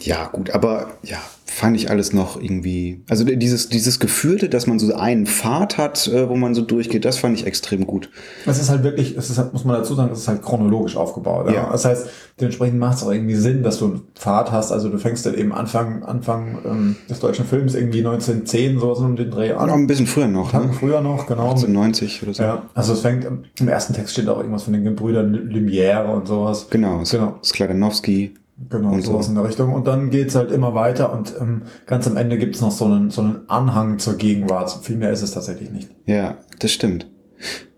[0.00, 1.18] Ja, gut, aber ja,
[1.56, 3.02] fand ich alles noch irgendwie.
[3.08, 7.04] Also dieses, dieses Gefühlte, dass man so einen Pfad hat, äh, wo man so durchgeht,
[7.06, 8.10] das fand ich extrem gut.
[8.44, 10.96] Es ist halt wirklich, es ist, halt- muss man dazu sagen, es ist halt chronologisch
[10.96, 11.46] aufgebaut.
[11.48, 11.54] Ja.
[11.54, 11.68] Ja.
[11.72, 12.08] Das heißt,
[12.40, 14.70] dementsprechend macht es auch irgendwie Sinn, dass du einen Pfad hast.
[14.70, 19.16] Also du fängst dann eben Anfang, Anfang ähm, des deutschen Films irgendwie 1910 so um
[19.16, 19.70] den Dreh Noch an.
[19.70, 20.70] ein bisschen früher noch, ne?
[20.78, 21.54] früher noch, genau.
[21.54, 22.42] Mit, 90 oder so.
[22.42, 23.26] ja, also es fängt,
[23.58, 26.66] im ersten Text steht auch irgendwas von den Gebrüdern Lumière und sowas.
[26.68, 27.38] Genau, Genau.
[27.42, 28.34] Skladanowski.
[28.70, 29.12] Genau, Und so.
[29.12, 29.72] sowas in der Richtung.
[29.74, 33.10] Und dann geht's halt immer weiter und ähm, ganz am Ende gibt's noch so einen,
[33.10, 34.78] so einen Anhang zur Gegenwart.
[34.82, 35.90] Viel mehr ist es tatsächlich nicht.
[36.06, 37.10] Ja, das stimmt.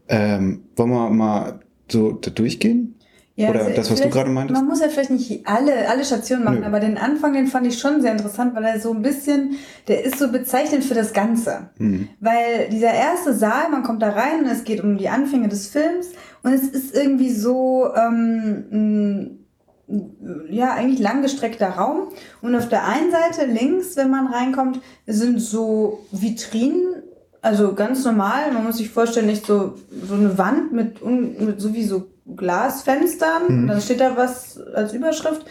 [0.09, 1.61] Ähm, wollen wir mal
[1.91, 2.95] so da durchgehen?
[3.35, 4.61] Ja, Oder also das, was du gerade meintest?
[4.61, 6.67] Man muss ja vielleicht nicht alle, alle Stationen machen, Nö.
[6.67, 9.55] aber den Anfang, den fand ich schon sehr interessant, weil er so ein bisschen,
[9.87, 11.71] der ist so bezeichnend für das Ganze.
[11.79, 12.09] Mhm.
[12.19, 15.69] Weil dieser erste Saal, man kommt da rein und es geht um die Anfänge des
[15.69, 16.09] Films
[16.43, 19.38] und es ist irgendwie so, ähm,
[20.51, 22.09] ja, eigentlich langgestreckter Raum.
[22.43, 27.03] Und auf der einen Seite links, wenn man reinkommt, sind so Vitrinen,
[27.41, 28.53] also ganz normal.
[28.53, 29.75] Man muss sich vorstellen, nicht so,
[30.07, 32.05] so eine Wand mit, mit so wie so
[32.37, 33.47] Glasfenstern.
[33.47, 35.47] Und dann steht da was als Überschrift.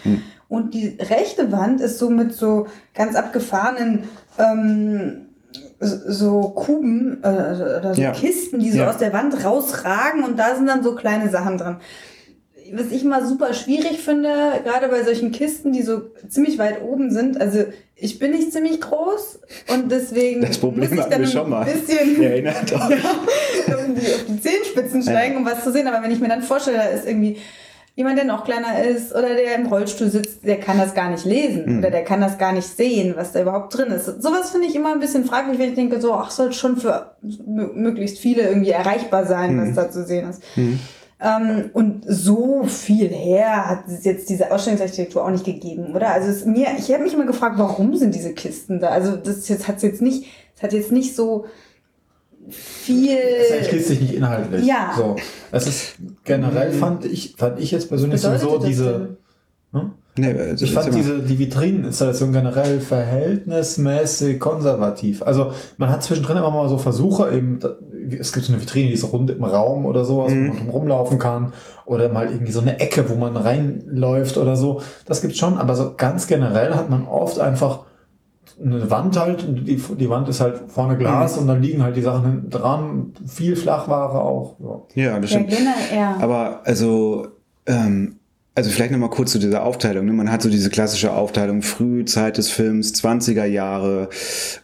[0.49, 4.03] Und die rechte Wand ist so mit so ganz abgefahrenen,
[4.37, 5.23] ähm,
[5.79, 8.11] so Kuben äh, oder so Ja.
[8.11, 8.89] Kisten, die so Ja.
[8.89, 11.77] aus der Wand rausragen und da sind dann so kleine Sachen drin.
[12.73, 14.29] Was ich mal super schwierig finde,
[14.63, 17.39] gerade bei solchen Kisten, die so ziemlich weit oben sind.
[17.39, 19.39] Also ich bin nicht ziemlich groß
[19.73, 21.65] und deswegen Das Problem muss ich dann ein schon mal.
[21.65, 22.79] bisschen Erinnert euch.
[23.67, 25.87] ja, um die, auf die Zehenspitzen steigen, um was zu sehen.
[25.87, 27.37] Aber wenn ich mir dann vorstelle, da ist irgendwie
[27.95, 31.25] jemand, der noch kleiner ist oder der im Rollstuhl sitzt, der kann das gar nicht
[31.25, 31.79] lesen Mhm.
[31.79, 34.05] oder der kann das gar nicht sehen, was da überhaupt drin ist.
[34.21, 37.15] Sowas finde ich immer ein bisschen fraglich, wenn ich denke, so, ach, soll schon für
[37.25, 39.69] mö- möglichst viele irgendwie erreichbar sein, Mhm.
[39.69, 40.43] was da zu sehen ist.
[41.19, 46.09] Ähm, und so viel her hat es jetzt diese Ausstellungsarchitektur auch nicht gegeben, oder?
[46.09, 48.89] Also es, mir, ich habe mich immer gefragt, warum sind diese Kisten da?
[48.89, 50.25] Also das jetzt hat's jetzt nicht,
[50.55, 51.45] es hat jetzt nicht so
[52.49, 53.17] viel.
[53.17, 54.65] Es erschließt sich nicht inhaltlich.
[54.65, 54.93] Ja.
[54.95, 55.15] So.
[55.51, 59.17] Es ist generell fand ich, fand ich jetzt persönlich bedeutet sowieso diese.
[59.73, 59.91] Hm?
[60.17, 65.21] Nee, also Ich fand diese, die Vitrineninstallation generell verhältnismäßig konservativ.
[65.21, 67.59] Also man hat zwischendrin immer mal so Versuche, eben,
[68.15, 70.47] es gibt so eine Vitrine, die ist rund im Raum oder sowas, Mhm.
[70.47, 71.53] wo man drum rumlaufen kann.
[71.85, 74.81] Oder mal irgendwie so eine Ecke, wo man reinläuft oder so.
[75.05, 77.85] Das gibt's schon, aber so ganz generell hat man oft einfach
[78.63, 81.41] eine Wand halt, und die, die Wand ist halt vorne Glas Mhm.
[81.41, 84.55] und dann liegen halt die Sachen hinten dran, viel Flachware auch.
[84.95, 85.03] Ja.
[85.13, 85.49] Ja, das ja, stimmt.
[85.57, 86.17] genau, ja.
[86.19, 87.27] Aber also,
[87.67, 88.15] ähm,
[88.57, 90.07] also vielleicht nochmal kurz zu dieser Aufteilung.
[90.07, 90.13] Ne?
[90.13, 94.09] Man hat so diese klassische Aufteilung Frühzeit des Films, 20er Jahre,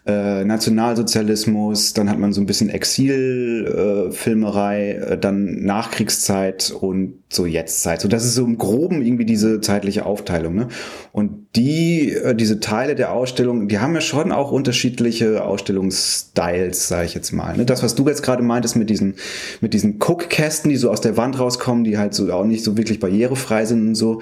[0.07, 7.45] äh, Nationalsozialismus, dann hat man so ein bisschen Exilfilmerei, äh, äh, dann Nachkriegszeit und so
[7.45, 8.01] Jetztzeit.
[8.01, 10.55] So, das ist so im Groben irgendwie diese zeitliche Aufteilung.
[10.55, 10.69] Ne?
[11.11, 17.05] Und die, äh, diese Teile der Ausstellung, die haben ja schon auch unterschiedliche Ausstellungsstyles, sage
[17.05, 17.55] ich jetzt mal.
[17.55, 17.65] Ne?
[17.65, 19.15] Das, was du jetzt gerade meintest mit diesen,
[19.61, 22.75] mit diesen Guckkästen, die so aus der Wand rauskommen, die halt so auch nicht so
[22.75, 24.21] wirklich barrierefrei sind und so,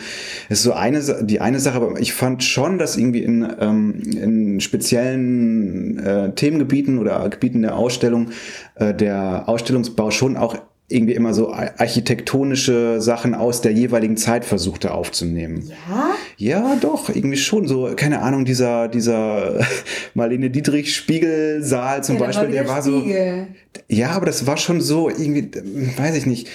[0.50, 4.60] ist so eine, die eine Sache, aber ich fand schon, dass irgendwie in, ähm, in
[4.60, 8.32] speziellen äh, Themengebieten oder Gebieten der Ausstellung
[8.76, 10.58] äh, der Ausstellungsbau schon auch
[10.92, 15.72] irgendwie immer so ar- architektonische Sachen aus der jeweiligen Zeit versuchte aufzunehmen.
[15.90, 16.12] ja?
[16.38, 19.60] Ja, doch, irgendwie schon so, keine Ahnung, dieser, dieser
[20.14, 23.48] Marlene Dietrich Spiegelsaal zum ja, Beispiel, der war so, Spiegel.
[23.88, 25.50] ja, aber das war schon so irgendwie,
[25.98, 26.48] weiß ich nicht.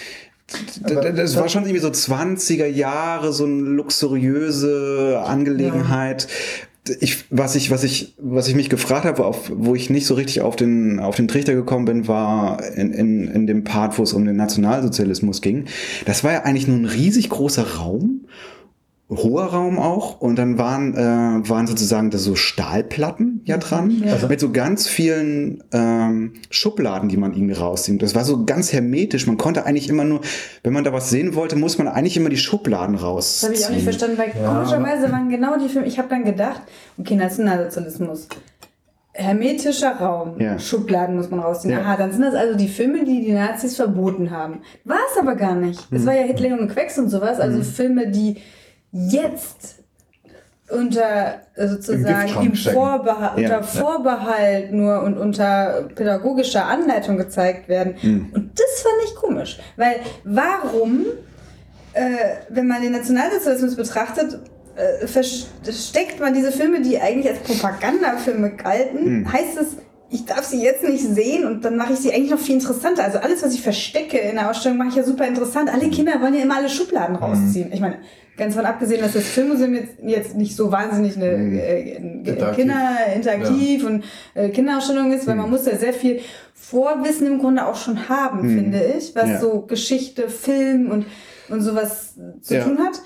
[0.84, 6.28] Aber Das war schon irgendwie so 20er Jahre, so eine luxuriöse Angelegenheit.
[7.00, 10.14] Ich, was ich, was ich, was ich mich gefragt habe, auf, wo ich nicht so
[10.14, 14.02] richtig auf den, auf den Trichter gekommen bin, war in, in, in dem Part, wo
[14.02, 15.64] es um den Nationalsozialismus ging.
[16.04, 18.26] Das war ja eigentlich nur ein riesig großer Raum
[19.08, 24.16] hoher Raum auch und dann waren äh, waren sozusagen da so Stahlplatten ja dran Ja.
[24.28, 28.02] mit so ganz vielen ähm, Schubladen, die man irgendwie rauszieht.
[28.02, 29.28] Das war so ganz hermetisch.
[29.28, 30.22] Man konnte eigentlich immer nur,
[30.64, 33.38] wenn man da was sehen wollte, muss man eigentlich immer die Schubladen raus.
[33.42, 36.08] Das habe ich auch nicht verstanden, weil Ja, komischerweise waren genau die Filme, ich habe
[36.08, 36.62] dann gedacht,
[36.98, 38.26] okay, Nationalsozialismus.
[39.12, 40.58] Hermetischer Raum, Ja.
[40.58, 41.72] Schubladen muss man rausziehen.
[41.72, 41.80] Ja.
[41.80, 44.60] Aha, dann sind das also die Filme, die die Nazis verboten haben.
[44.84, 45.80] War es aber gar nicht.
[45.90, 48.36] Es war ja Hitler, Junge Quecks und sowas, also Filme, die
[48.92, 49.76] jetzt
[50.70, 52.54] unter äh, sozusagen im.
[52.54, 53.58] Vorbehalt, Ja.
[53.58, 57.94] unter Vorbehalt nur und unter pädagogischer Anleitung gezeigt werden.
[58.34, 61.06] Und das fand ich komisch, weil warum
[61.92, 62.02] äh,
[62.50, 64.38] wenn man den Nationalsozialismus betrachtet,
[64.76, 69.76] äh, versteckt man diese Filme, die eigentlich als Propagandafilme galten, heißt es,
[70.10, 73.02] ich darf sie jetzt nicht sehen und dann mache ich sie eigentlich noch viel interessanter.
[73.04, 75.68] Also alles, was ich verstecke in der Ausstellung, mache ich ja super interessant.
[75.72, 77.72] Alle Kinder wollen ja immer alle Schubladen rausziehen.
[77.72, 77.98] Ich meine,
[78.36, 82.66] ganz von abgesehen, dass das Filmmuseum jetzt, jetzt nicht so wahnsinnig eine äh, ein- Interaktiv.
[82.66, 86.20] Kinderinteraktiv und äh, Kinderausstellung ist, weil man muss ja sehr viel
[86.54, 89.40] Vorwissen im Grunde auch schon haben, finde ich, was Ja.
[89.40, 91.06] so Geschichte, Film und,
[91.48, 92.64] und sowas zu Ja.
[92.64, 93.00] tun hat.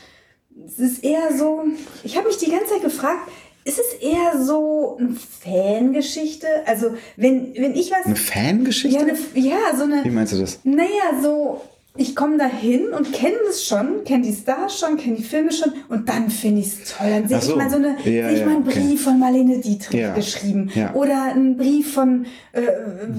[0.67, 1.63] Es ist eher so,
[2.05, 3.29] ich habe mich die ganze Zeit gefragt,
[3.71, 6.47] ist es eher so eine Fangeschichte?
[6.67, 8.05] Also, wenn, wenn ich was.
[8.07, 8.99] Eine Fangeschichte?
[8.99, 10.05] Ja, eine, ja, so eine.
[10.05, 10.61] Wie meinst du das?
[10.65, 11.61] Naja, so.
[11.97, 15.53] ich komme da hin und kenne das schon, kenne die Stars schon, kenne die Filme
[15.53, 17.09] schon und dann finde ich es toll.
[17.11, 17.51] Dann sehe so.
[17.53, 18.81] ich mal so eine, Ja, sehe ich ja, mal einen okay.
[18.81, 20.15] Brief von Marlene Dietrich Ja.
[20.15, 22.63] geschrieben oder einen Brief von äh,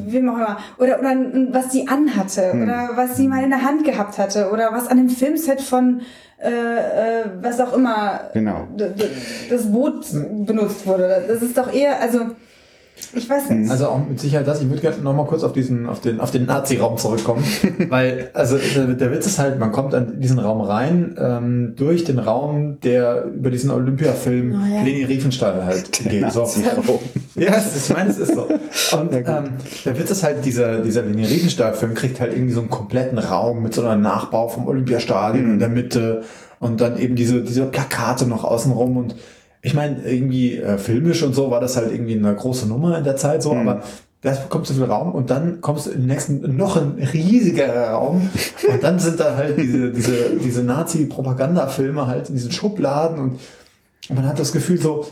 [0.08, 1.16] wem auch immer oder oder
[1.52, 2.64] was sie anhatte Hm.
[2.64, 6.02] oder was sie mal in der Hand gehabt hatte oder was an dem Filmset von
[6.44, 8.68] äh, äh, was auch immer Genau.
[9.50, 10.06] das Boot
[10.46, 11.24] benutzt wurde.
[11.28, 12.32] Das ist doch eher, also
[13.14, 13.70] ich weiß nicht.
[13.70, 14.62] Also auch mit Sicherheit das.
[14.62, 17.44] Ich würde gerne noch mal kurz auf diesen, auf den, auf den Nazi-Raum zurückkommen,
[17.90, 22.20] weil also der, Witz ist halt, man kommt an diesen Raum rein ähm, durch den
[22.20, 24.84] Raum, der über diesen Olympiafilm Oh ja.
[24.84, 26.32] Leni Riefenstahl halt Der geht.
[26.32, 26.50] So.
[27.36, 28.42] Ja, ich meine, es ist so.
[28.44, 29.26] Und ähm,
[29.86, 33.64] der Witz ist halt, dieser, dieser Leni Riefenstahl-Film kriegt halt irgendwie so einen kompletten Raum
[33.64, 36.24] mit so einer Nachbau vom Olympiastadion in der Mitte
[36.60, 39.16] und dann eben diese, diese Plakate noch außenrum und
[39.62, 43.04] ich meine, irgendwie äh, filmisch und so war das halt irgendwie eine große Nummer in
[43.04, 43.84] der Zeit so, aber
[44.22, 47.92] da bekommst du viel Raum und dann kommst du in den nächsten noch ein riesigerer
[47.92, 48.30] Raum
[48.72, 53.40] und dann sind da halt diese, diese, diese Nazi-Propagandafilme halt in diesen Schubladen und,
[54.10, 55.08] und man hat das Gefühl so,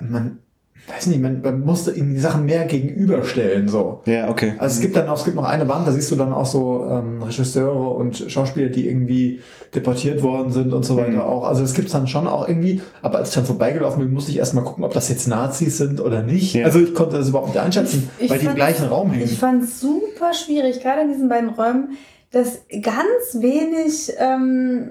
[0.00, 0.38] man,
[0.86, 4.02] weiß nicht, man, man musste ihnen die Sachen mehr gegenüberstellen so.
[4.04, 4.52] Ja, okay.
[4.58, 6.44] Also es gibt dann auch, es gibt noch eine Wand, da siehst du dann auch
[6.44, 9.40] so ähm, Regisseure und Schauspieler, die irgendwie
[9.74, 11.20] deportiert worden sind und so weiter Mhm.
[11.20, 11.44] auch.
[11.44, 14.38] Also es gibt's dann schon auch irgendwie, aber als ich dann vorbeigelaufen bin, musste ich
[14.38, 16.54] erstmal gucken, ob das jetzt Nazis sind oder nicht.
[16.54, 16.66] Ja.
[16.66, 19.24] Also ich konnte das überhaupt nicht einschätzen, Ich weil die im gleichen Raum hängen.
[19.24, 21.96] Ich fand es super schwierig, gerade in diesen beiden Räumen,
[22.30, 24.90] dass ganz wenig, ähm,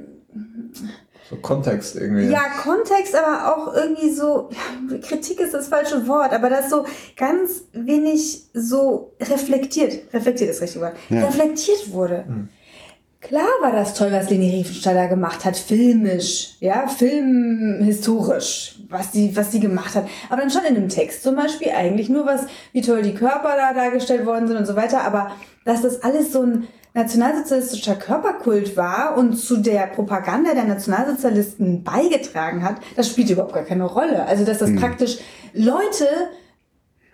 [1.33, 2.27] so Kontext irgendwie.
[2.27, 6.85] ja, Kontext, aber auch irgendwie so, ja, Kritik ist das falsche Wort, aber das so
[7.17, 11.25] ganz wenig so reflektiert, reflektiert ist das richtige Wort, Ja.
[11.25, 12.25] reflektiert wurde.
[13.21, 19.35] Klar war das toll, was Leni Riefenstahl da gemacht hat, filmisch, ja, filmhistorisch, was sie,
[19.35, 20.07] was sie gemacht hat.
[20.29, 22.41] Aber dann schon in einem Text zum Beispiel eigentlich nur was,
[22.73, 25.01] wie toll die Körper da dargestellt worden sind und so weiter.
[25.05, 25.31] Aber
[25.65, 32.63] dass das alles so ein nationalsozialistischer Körperkult war und zu der Propaganda der Nationalsozialisten beigetragen
[32.63, 34.25] hat, das spielt überhaupt gar keine Rolle.
[34.25, 35.17] Also dass das praktisch
[35.53, 36.07] Leute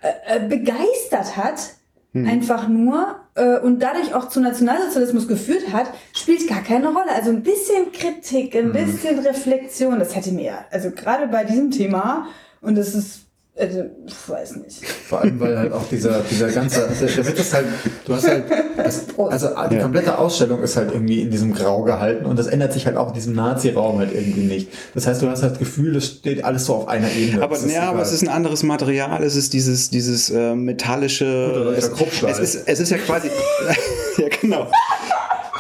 [0.02, 1.76] äh, äh, begeistert hat,
[2.14, 7.12] einfach nur äh, und dadurch auch zu Nationalsozialismus geführt hat, spielt gar keine Rolle.
[7.14, 12.28] Also ein bisschen Kritik, ein bisschen Reflexion, das hätte mir, also gerade bei diesem Thema,
[12.62, 13.28] und das ist,
[13.60, 14.86] also, ich weiß nicht.
[14.86, 17.66] Vor allem, weil halt auch dieser, dieser ganze, Witz ist halt,
[18.06, 18.44] du hast halt,
[18.78, 19.82] das, also die Ja.
[19.82, 23.10] komplette Ausstellung ist halt irgendwie in diesem Grau gehalten und das ändert sich halt auch
[23.10, 24.70] in diesem Nazi-Raum halt irgendwie nicht.
[24.94, 27.44] Das heißt, du hast halt das Gefühl, das steht alles so auf einer Ebene.
[27.44, 31.26] Aber, Das ja, aber es ist ein anderes Material, es ist dieses, dieses äh, metallische.
[31.54, 33.30] Deutscher es, es, ist, es ist ja quasi.
[34.18, 34.68] ja, genau.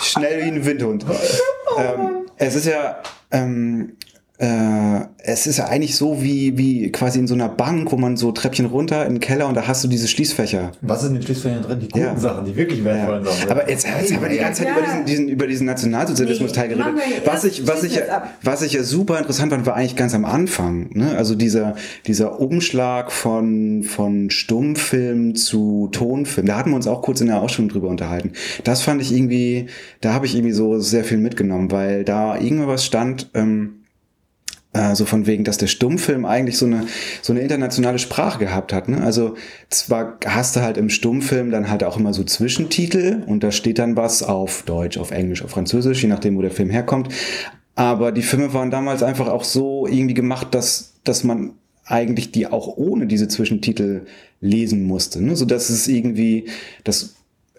[0.02, 1.06] Schnell wie ein Windhund.
[1.78, 3.02] ähm, es ist ja.
[3.32, 3.98] Ähm,
[4.40, 8.16] äh, es ist ja eigentlich so wie, wie quasi in so einer Bank, wo man
[8.16, 10.72] so Treppchen runter in den Keller und da hast du diese Schließfächer.
[10.82, 11.80] Was ist in den Schließfächern drin?
[11.82, 12.18] Die guten Ja.
[12.18, 13.32] Sachen, die wirklich wertvollen Ja.
[13.32, 13.50] Sachen.
[13.52, 14.78] Aber jetzt, jetzt haben wir die ganze Zeit Ja.
[14.78, 17.22] über diesen, diesen, über diesen Nationalsozialismus-Teil Nee, geredet.
[17.26, 18.00] Was ich, was, ich,
[18.42, 20.90] was ich ja super interessant fand, war eigentlich ganz am Anfang.
[20.94, 21.18] Ne?
[21.18, 21.76] Also dieser,
[22.08, 26.48] dieser Umschlag von, von Stummfilm zu Tonfilm.
[26.48, 28.32] Da hatten wir uns auch kurz in der Ausstellung drüber unterhalten.
[28.64, 29.66] Das fand ich irgendwie,
[30.00, 33.79] da habe ich irgendwie so sehr viel mitgenommen, weil da irgendwas stand, ähm,
[34.74, 36.86] äh, so von wegen, dass der Stummfilm eigentlich so eine,
[37.22, 38.88] so eine internationale Sprache gehabt hat.
[38.88, 39.02] Ne?
[39.02, 39.36] Also
[39.70, 43.80] zwar hast du halt im Stummfilm dann halt auch immer so Zwischentitel und da steht
[43.80, 47.10] dann was auf Deutsch, auf Englisch, auf Französisch, je nachdem, wo der Film herkommt.
[47.76, 51.54] Aber die Filme waren damals einfach auch so irgendwie gemacht, dass, dass man
[51.86, 54.02] eigentlich die auch ohne diese Zwischentitel
[54.42, 55.24] lesen musste.
[55.24, 55.36] Ne?
[55.36, 56.46] So dass es irgendwie,
[56.84, 57.16] das,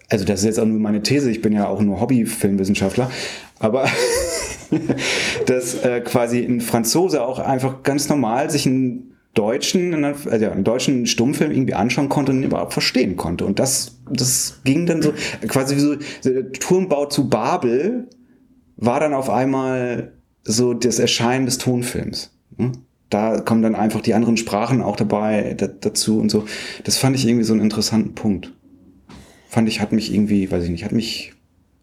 [0.09, 3.11] also das ist jetzt auch nur meine These, ich bin ja auch nur Hobby-Filmwissenschaftler,
[3.59, 3.88] aber
[5.46, 11.06] dass äh, quasi ein Franzose auch einfach ganz normal sich einen deutschen, also einen deutschen
[11.06, 13.44] Stummfilm irgendwie anschauen konnte und überhaupt verstehen konnte.
[13.44, 15.12] Und das, das ging dann so,
[15.46, 18.09] quasi wie so, so der Turmbau zu Babel
[18.76, 22.33] war dann auf einmal so das Erscheinen des Tonfilms.
[22.56, 22.72] ne?
[23.11, 26.44] Da kommen dann einfach die anderen Sprachen auch dabei da, dazu und so.
[26.85, 28.52] Das fand ich irgendwie so einen interessanten Punkt.
[29.48, 31.33] Fand ich, hat mich irgendwie, weiß ich nicht, hat mich,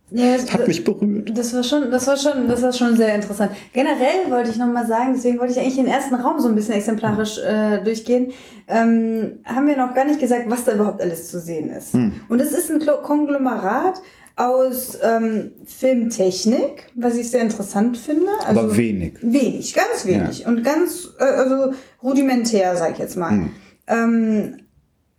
[0.10, 1.38] Ja, hat mich berührt.
[1.38, 3.52] Das war schon, das war schon, das war schon sehr interessant.
[3.74, 6.56] Generell wollte ich noch mal sagen, deswegen wollte ich eigentlich den ersten Raum so ein
[6.56, 8.32] bisschen exemplarisch äh, durchgehen.
[8.70, 11.94] Ähm, haben wir noch gar nicht gesagt, was da überhaupt alles zu sehen ist.
[11.94, 14.02] Und es ist ein Konglomerat
[14.38, 18.28] aus ähm, Filmtechnik, was ich sehr interessant finde.
[18.46, 19.16] Also Aber wenig.
[19.22, 23.32] Wenig, ganz wenig und ganz äh, also rudimentär, sag ich jetzt mal.
[23.32, 23.50] Hm.
[23.88, 24.58] Ähm,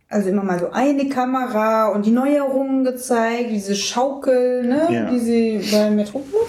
[0.09, 5.09] also immer mal so eine Kamera und die Neuerungen gezeigt, diese Schaukel, ne, Ja.
[5.11, 6.47] die sie bei Metropolis.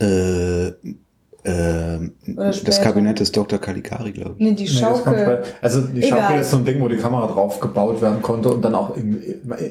[0.00, 0.68] Äh,
[1.44, 2.10] äh,
[2.64, 2.80] das.
[2.80, 3.58] Kabinett des Dr.
[3.58, 4.44] Caligari, glaube ich.
[4.44, 5.12] Nee, die Nee, Schaukel.
[5.12, 6.20] bei- also die Egal.
[6.20, 8.96] Schaukel ist so ein Ding, wo die Kamera drauf gebaut werden konnte und dann auch
[8.96, 9.20] in,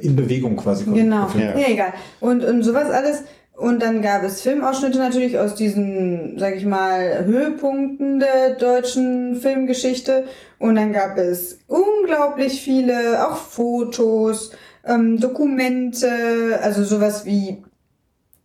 [0.01, 0.83] in Bewegung quasi.
[0.85, 1.27] Genau.
[1.37, 1.57] Ja.
[1.57, 1.67] Ja.
[1.67, 1.93] egal.
[2.19, 3.23] Und, und sowas alles.
[3.55, 10.23] Und dann gab es Filmausschnitte natürlich aus diesen, sag ich mal, Höhepunkten der deutschen Filmgeschichte.
[10.61, 14.51] Und dann gab es unglaublich viele, auch Fotos,
[14.85, 17.63] ähm, Dokumente, also sowas wie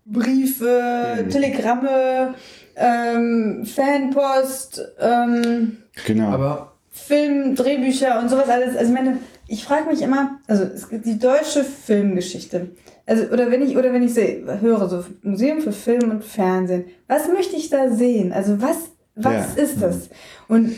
[0.05, 1.31] Briefe, Mhm.
[1.31, 2.35] Telegramme,
[2.77, 6.29] ähm, Fanpost, ähm, Genau.
[6.31, 8.77] Aber Film, Drehbücher und sowas alles.
[8.77, 12.71] Also ich meine, ich frage mich immer, also es gibt die deutsche Filmgeschichte.
[13.07, 16.87] Also, oder wenn ich, oder wenn ich sehe, höre, so Museum für Film und Fernsehen,
[17.09, 18.33] was möchte ich da sehen?
[18.33, 18.77] Also was,
[19.15, 19.63] was Ja.
[19.63, 20.09] ist das?
[20.49, 20.73] Und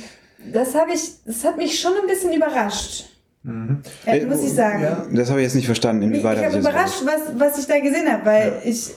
[0.53, 3.07] das habe ich, das hat mich schon ein bisschen überrascht.
[3.44, 4.83] Ja, muss ich sagen.
[4.83, 5.07] ja.
[5.12, 6.03] das habe ich jetzt nicht verstanden.
[6.03, 8.90] Ich, ich Inwieweit habe überrascht, was, was ich da gesehen habe, weil ich,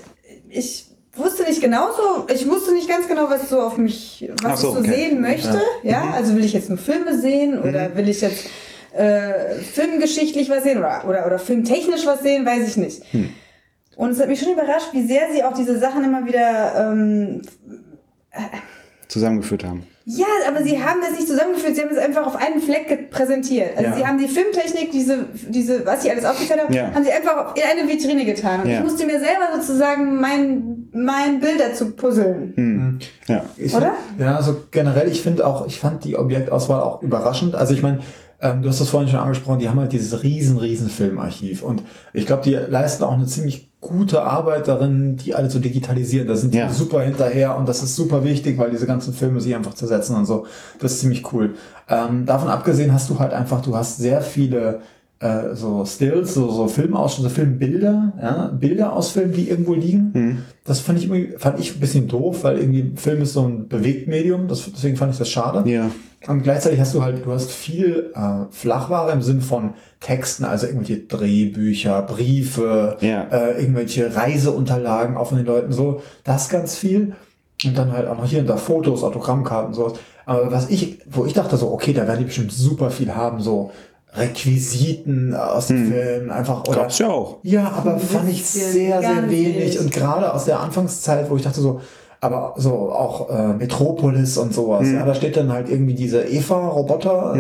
[0.50, 4.62] ich wusste nicht genau so, ich wusste nicht ganz genau, was so auf mich, was
[4.62, 4.94] so, ich so okay.
[4.94, 5.62] sehen möchte.
[5.84, 8.48] Ja, also will ich jetzt nur Filme sehen oder will ich jetzt
[8.94, 13.04] äh, filmgeschichtlich was sehen oder, oder, oder filmtechnisch was sehen, weiß ich nicht.
[13.96, 17.42] Und es hat mich schon überrascht, wie sehr sie auch diese Sachen immer wieder ähm,
[19.08, 19.86] zusammengeführt haben.
[20.18, 23.78] Ja, aber sie haben das nicht zusammengeführt, sie haben es einfach auf einen Fleck präsentiert.
[23.78, 23.96] Also Ja.
[23.98, 26.94] sie haben die Filmtechnik, diese, diese, was sie alles aufgezählt haben, Ja.
[26.94, 28.62] haben sie einfach in eine Vitrine getan.
[28.64, 28.78] Und Ja.
[28.80, 32.54] ich musste mir selber sozusagen mein, mein Bild dazu puzzeln.
[32.56, 33.00] Hm.
[33.28, 33.44] Ja.
[33.58, 33.94] Ich Oder?
[34.10, 37.56] Find, ja, also generell, ich finde auch, ich fand die Objektauswahl auch überraschend.
[37.56, 38.00] Also ich meine,
[38.42, 41.64] ähm, du hast das vorhin schon angesprochen, die haben halt dieses riesen, riesen Filmarchiv.
[41.64, 46.28] Und ich glaube, die leisten auch eine ziemlich gute Arbeit darin, die alle zu digitalisieren.
[46.28, 46.70] Da sind die Ja.
[46.70, 50.26] super hinterher und das ist super wichtig, weil diese ganzen Filme sich einfach zersetzen und
[50.26, 50.46] so.
[50.80, 51.56] Das ist ziemlich cool.
[51.90, 54.80] Ähm, davon abgesehen hast du halt einfach, du hast sehr viele
[55.20, 60.44] äh, so Stills, so, so Filmausschnitte, so Filmbilder, ja, Bilder aus Filmen, die irgendwo liegen.
[60.66, 63.68] Das fand ich irgendwie, fand ich ein bisschen doof, weil irgendwie Film ist so ein
[63.68, 65.70] Bewegtmedium, das, deswegen fand ich das schade.
[65.70, 65.92] Ja.
[66.28, 70.68] Und gleichzeitig hast du halt, du hast viel äh, Flachware im Sinn von Texten, also
[70.68, 73.24] irgendwelche Drehbücher, Briefe, Ja.
[73.32, 77.16] äh, irgendwelche Reiseunterlagen auch von den Leuten, so, das ganz viel.
[77.66, 79.94] Und dann halt auch noch hier und da Fotos, Autogrammkarten, sowas.
[80.26, 83.42] Aber was ich, wo ich dachte so, okay, da werden die bestimmt super viel haben,
[83.42, 83.72] so
[84.14, 87.38] Requisiten aus den Filmen, einfach, oder Gab's ja auch.
[87.44, 89.80] ja, aber fand ich sehr, sehr wenig.
[89.80, 91.82] Und gerade aus der Anfangszeit, wo ich dachte so,
[92.24, 94.88] aber so auch äh, Metropolis und sowas.
[94.90, 97.36] Ja, da steht dann halt irgendwie diese Eva-Roboter,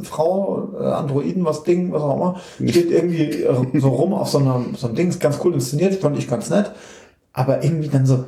[0.00, 2.40] äh, Frau, äh, Androiden, was Ding, was auch immer,
[2.70, 6.18] steht irgendwie äh, so rum auf so einem so einem Dings, ganz cool inszeniert, fand
[6.18, 6.72] ich ganz nett.
[7.34, 8.24] Aber irgendwie dann so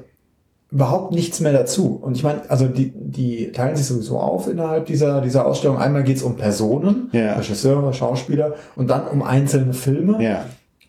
[0.70, 1.98] überhaupt nichts mehr dazu.
[2.02, 5.78] Und ich meine, also die, die teilen sich sowieso auf innerhalb dieser, dieser Ausstellung.
[5.78, 7.34] Einmal geht's um Personen, Ja.
[7.34, 10.22] Regisseure, Schauspieler und dann um einzelne Filme.
[10.22, 10.44] Ja.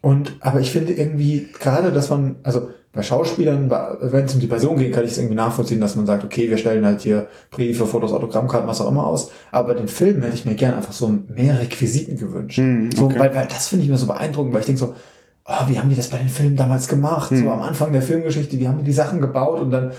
[0.06, 4.46] Und, aber ich finde irgendwie, gerade, dass man, also bei Schauspielern, wenn es um die
[4.46, 7.28] Person geht, kann ich es irgendwie nachvollziehen, dass man sagt, okay, wir stellen halt hier
[7.50, 9.32] Briefe, Fotos, Autogrammkarten, was auch immer aus.
[9.52, 12.60] Aber bei den Filmen hätte ich mir gerne einfach so mehr Requisiten gewünscht.
[12.60, 13.18] Hm, so, okay.
[13.18, 14.94] weil, weil das finde ich mir so beeindruckend, weil ich denke so,
[15.46, 17.32] oh, wie haben die das bei den Filmen damals gemacht?
[17.32, 17.40] Hm.
[17.40, 19.92] So am Anfang der Filmgeschichte, wie haben die die Sachen gebaut und dann,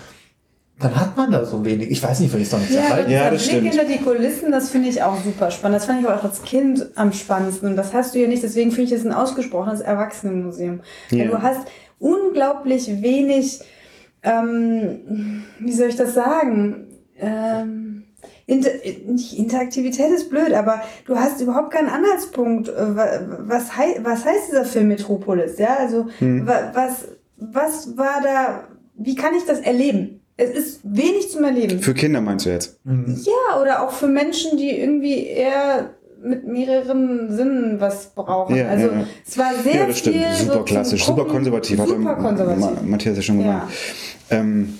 [0.79, 1.91] dann hat man da so wenig.
[1.91, 3.11] Ich weiß nicht, vielleicht ist doch nichts Ja, erhalten.
[3.11, 3.73] Ja, das Blick stimmt.
[3.75, 5.77] hinter die Kulissen, das finde ich auch super spannend.
[5.77, 7.71] Das fand ich auch als Kind am spannendsten.
[7.71, 10.81] Und das hast du ja nicht, deswegen finde ich das ein ausgesprochenes Erwachsenenmuseum.
[11.11, 11.27] Weil Ja.
[11.29, 11.61] du hast
[11.99, 13.61] unglaublich wenig,
[14.23, 16.87] ähm, wie soll ich das sagen?
[17.19, 18.05] Ähm,
[18.47, 18.71] Inter
[19.09, 22.69] nicht Interaktivität ist blöd, aber du hast überhaupt keinen Anhaltspunkt.
[22.69, 25.59] äh, wa- Was, hei was heißt dieser Film Metropolis?
[25.59, 26.47] Ja, also Hm.
[26.47, 27.09] wa was,
[27.39, 30.21] was war da, wie kann ich das erleben?
[30.39, 31.81] Es ist wenig zum Erleben.
[31.81, 32.79] Für Kinder meinst du jetzt?
[32.85, 35.91] Ja, oder auch für Menschen, die irgendwie eher
[36.23, 38.57] mit mehreren Sinnen was brauchen.
[38.57, 39.07] Ja, also ja, ja.
[39.27, 40.17] es war sehr ja, das stimmt.
[40.17, 41.79] viel so Super zum klassisch, super konservativ.
[41.79, 42.61] Hat Super konservativ.
[42.61, 43.61] Ma Matthias ja schon Ja.
[43.61, 43.73] gesagt.
[44.31, 44.79] Ähm,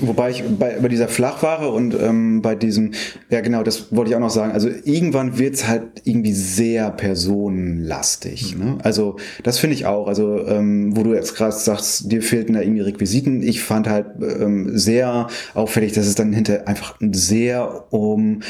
[0.00, 2.92] Wobei ich bei, bei dieser Flachware und ähm, bei diesem,
[3.28, 8.56] ja genau, das wollte ich auch noch sagen, also irgendwann wird's halt irgendwie sehr personenlastig.
[8.56, 8.78] Ne?
[8.82, 12.60] Also das finde ich auch, also ähm, wo du jetzt gerade sagst, dir fehlten da
[12.60, 13.42] irgendwie Requisiten.
[13.42, 18.40] Ich fand halt ähm, sehr auffällig, dass es dann hinter einfach sehr um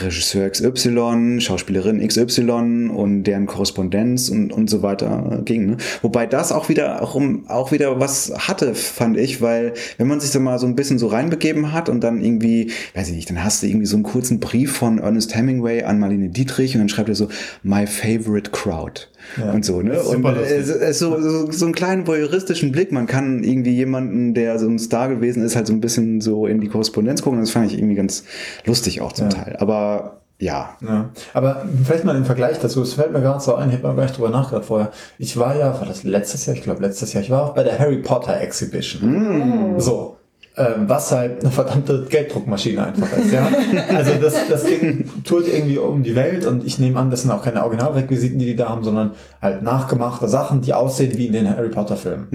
[0.00, 5.66] Regisseur XY, Schauspielerin XY und deren Korrespondenz und, und so weiter ging.
[5.66, 5.76] Ne?
[6.02, 10.20] Wobei das auch wieder auch, um, auch wieder was hatte, fand ich, weil wenn man
[10.20, 13.28] sich da mal so ein bisschen so reinbegeben hat und dann irgendwie, weiß ich nicht,
[13.28, 16.80] dann hast du irgendwie so einen kurzen Brief von Ernest Hemingway an Marlene Dietrich und
[16.80, 17.28] dann schreibt er so,
[17.62, 19.08] my favorite crowd.
[19.36, 20.00] Ja, und so, ne?
[20.00, 22.92] Und ist so, so, so einen kleinen voyeuristischen Blick.
[22.92, 26.46] Man kann irgendwie jemanden, der so ein Star gewesen ist, halt so ein bisschen so
[26.46, 27.40] in die Korrespondenz gucken.
[27.40, 28.24] Das fand ich irgendwie ganz
[28.64, 29.36] lustig auch zum Ja.
[29.36, 29.56] Teil.
[29.58, 30.76] Aber ja.
[30.80, 33.88] Ja, aber vielleicht mal im Vergleich dazu, es fällt mir gerade so ein, ich habe
[33.88, 34.92] mir gar nicht drüber nachgedacht vorher.
[35.18, 37.64] Ich war ja, war das letztes Jahr, ich glaube letztes Jahr, ich war auch bei
[37.64, 39.74] der Harry Potter Exhibition.
[39.78, 40.17] So.
[40.58, 43.48] Ähm, was halt eine verdammte Gelddruckmaschine einfach ist, ja.
[43.94, 47.30] Also das, das Ding tourt irgendwie um die Welt und ich nehme an, das sind
[47.30, 51.32] auch keine Originalrequisiten, die die da haben, sondern halt nachgemachte Sachen, die aussehen wie in
[51.32, 52.26] den Harry Potter Filmen.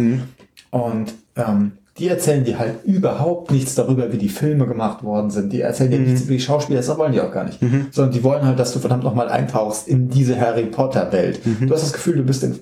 [0.72, 5.52] Und ähm, die erzählen dir halt überhaupt nichts darüber, wie die Filme gemacht worden sind.
[5.52, 7.60] Die erzählen dir nichts über die Schauspieler, das wollen die auch gar nicht.
[7.92, 11.42] Sondern die wollen halt, dass du verdammt nochmal eintauchst in diese Harry Potter Welt.
[11.46, 12.58] Du hast das Gefühl, du bist in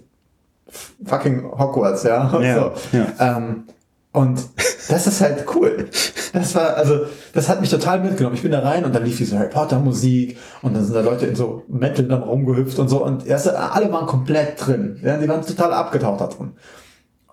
[1.06, 2.30] fucking Hogwarts, ja.
[2.42, 2.56] Ja,
[2.92, 2.98] so.
[2.98, 3.38] ja.
[3.38, 3.64] Ähm,
[4.14, 4.42] und
[4.90, 5.88] das ist halt cool.
[6.34, 8.36] Das war, also, das hat mich total mitgenommen.
[8.36, 11.02] Ich bin da rein und dann lief diese Harry Potter Musik und dann sind da
[11.02, 15.00] Leute in so Metal dann rumgehüpft und so und erst, alle waren komplett drin.
[15.04, 16.54] Ja, die waren total abgetaucht da drin.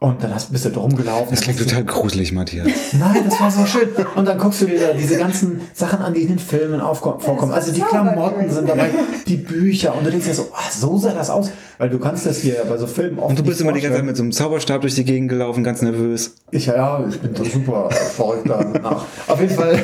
[0.00, 1.30] Und dann hast, bist du da rumgelaufen.
[1.30, 2.68] Das klingt total gruselig, Matthias.
[2.92, 3.88] Nein, das war so schön.
[4.14, 7.18] Und dann guckst du dir da diese ganzen Sachen an, die in den Filmen aufkommen,
[7.18, 7.50] vorkommen.
[7.52, 8.90] Also die Klamotten sind dabei,
[9.26, 9.96] die Bücher.
[9.96, 11.50] Und du denkst dir so, ah, so sah das aus.
[11.78, 13.96] Weil du kannst das hier bei so Filmen oft Und du bist immer die ganze
[13.98, 16.34] Zeit mit so einem Zauberstab durch die Gegend gelaufen, ganz nervös.
[16.52, 19.04] Ich, ja, ich bin so super verrückt danach.
[19.26, 19.80] Auf jeden Fall,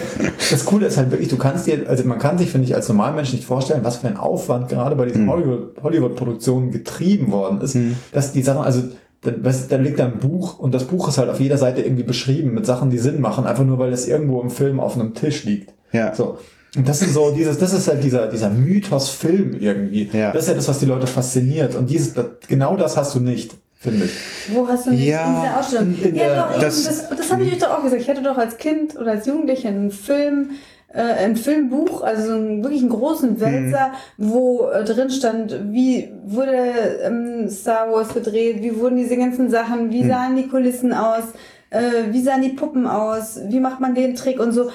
[0.50, 2.88] das Coole ist halt wirklich, du kannst dir, also man kann sich, finde ich, als
[2.88, 7.76] Normalmensch nicht vorstellen, was für ein Aufwand gerade bei diesen Hollywood- Hollywood-Produktionen getrieben worden ist,
[8.12, 8.82] dass die Sachen, also
[9.24, 9.32] du,
[9.68, 12.54] dann liegt da ein Buch und das Buch ist halt auf jeder Seite irgendwie beschrieben
[12.54, 15.44] mit Sachen, die Sinn machen, einfach nur weil es irgendwo im Film auf einem Tisch
[15.44, 15.72] liegt.
[15.92, 16.14] Ja.
[16.14, 16.38] So.
[16.76, 20.10] Und das ist so dieses, das ist halt dieser, dieser Mythos Film irgendwie.
[20.12, 20.32] Ja.
[20.32, 21.74] Das ist ja das, was die Leute fasziniert.
[21.76, 24.10] Und dieses, das, genau das hast du nicht, finde ich.
[24.52, 25.94] Wo hast du nicht Ja, in dieser Ausstellung?
[26.02, 28.02] in ja, der- doch, das- das, das, das habe ich euch doch auch gesagt.
[28.02, 30.50] Ich hatte doch als Kind oder als Jugendliche einen Film,
[30.94, 36.12] äh, ein Filmbuch, also so einen wirklich einen großen Wälzer, wo äh, drin stand, wie
[36.24, 41.24] wurde ähm, Star Wars gedreht, wie wurden diese ganzen Sachen, wie sahen die Kulissen aus,
[41.70, 41.80] äh,
[42.10, 44.70] wie sahen die Puppen aus, wie macht man den Trick und so.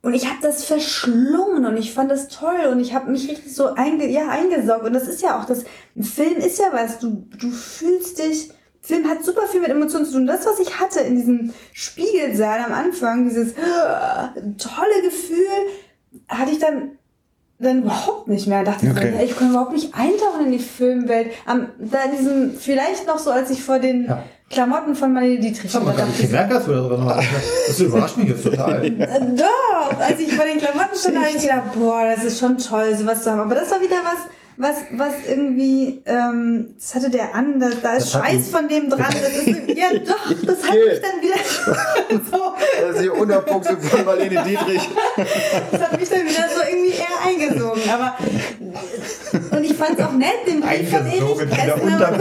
[0.00, 3.54] Und ich habe das verschlungen und ich fand das toll und ich habe mich richtig
[3.54, 4.84] so einge ja, eingesaugt.
[4.84, 5.64] Und das ist ja auch das,
[5.96, 8.50] ein Film ist ja was, du, du fühlst dich,
[8.84, 10.26] Film hat super viel mit Emotionen zu tun.
[10.26, 13.54] Das, was ich hatte in diesem Spiegelsaal am Anfang, dieses äh,
[14.58, 15.46] tolle Gefühl,
[16.28, 16.90] hatte ich dann
[17.58, 18.64] dann überhaupt nicht mehr.
[18.64, 19.10] Dachte Okay.
[19.10, 21.28] ich, ja, ich kann überhaupt nicht eintauchen in die Filmwelt.
[21.46, 24.24] Am, da diesem, vielleicht noch so, als ich vor den Ja.
[24.50, 27.28] Klamotten von Marlene Dietrich stand, da dachte ich gemerkt, dass du da drin warst.
[27.68, 28.84] Das überrascht mich jetzt total.
[28.84, 28.90] äh,
[29.36, 32.96] Doch, als ich vor den Klamotten stand, habe ich gedacht, boah, das ist schon toll,
[32.96, 33.40] sowas zu haben.
[33.40, 37.94] Aber das war wieder was, was, was irgendwie, ähm, das hatte der an, da, da
[37.94, 39.06] ist die- von dem dran.
[39.10, 41.38] Das ist, ja, doch, das hat mich dann wieder
[42.30, 44.88] so, Das ist die Unterpunkte von Marlene Dietrich.
[45.70, 47.82] das hat mich dann wieder so irgendwie eher eingesogen.
[47.92, 48.16] Aber,
[49.56, 52.12] und ich fand es auch nett, den Brief von Erich Kästner.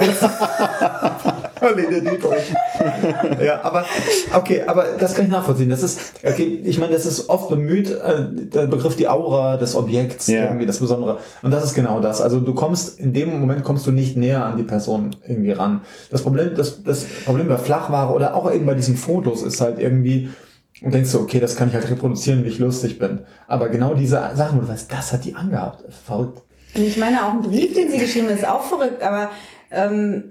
[3.44, 3.86] Ja, aber
[4.34, 5.70] okay, aber das kann ich nachvollziehen.
[5.70, 9.76] Das ist, okay, ich meine, das ist oft bemüht, äh, der Begriff die Aura des
[9.76, 10.46] Objekts, Ja.
[10.46, 11.20] irgendwie das Besondere.
[11.42, 12.22] Und das ist genau das.
[12.22, 15.82] Also du kommst, in dem Moment kommst du nicht näher an die Person irgendwie ran.
[16.10, 19.80] Das Problem, das, das Problem bei Flachware oder auch eben bei diesen Fotos ist halt
[19.80, 20.30] irgendwie,
[20.82, 23.20] und denkst du, okay, das kann ich halt reproduzieren, wie ich lustig bin.
[23.48, 25.84] Aber genau diese Sachen, wo du weißt, das hat die angehabt.
[26.06, 26.42] Verrückt.
[26.74, 29.30] Und ich meine, auch ein Brief, den sie geschrieben hat, ist auch verrückt, aber
[29.70, 30.24] ähm,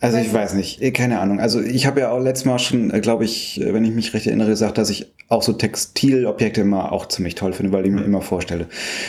[0.00, 1.40] Also ich weiß nicht, Eh, keine Ahnung.
[1.40, 4.26] Also ich habe ja auch letztes Mal schon, glaube ich, äh, wenn ich mich recht
[4.26, 8.02] erinnere, gesagt, dass ich auch so Textilobjekte immer auch ziemlich toll finde, weil ich mir
[8.02, 8.66] immer vorstelle,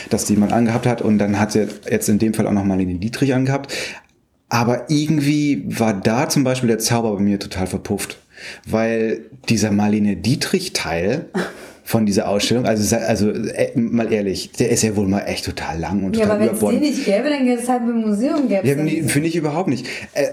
[0.08, 2.64] dass die jemand angehabt hat und dann hat sie jetzt in dem Fall auch noch
[2.64, 3.72] Marlene Dietrich angehabt.
[4.48, 8.18] Aber irgendwie war da zum Beispiel der Zauber bei mir total verpufft,
[8.66, 11.26] weil dieser Marlene Dietrich-Teil
[11.84, 15.78] von dieser Ausstellung, also, also äh, mal ehrlich, der ist ja wohl mal echt total
[15.78, 16.82] lang und ja, total aber wenn es den überbordend.
[16.82, 18.48] nicht gäbe, dann gäbe es halt ein Museum.
[18.48, 19.86] Gäbe Ja, nee, finde ich überhaupt nicht.
[20.14, 20.28] Äh,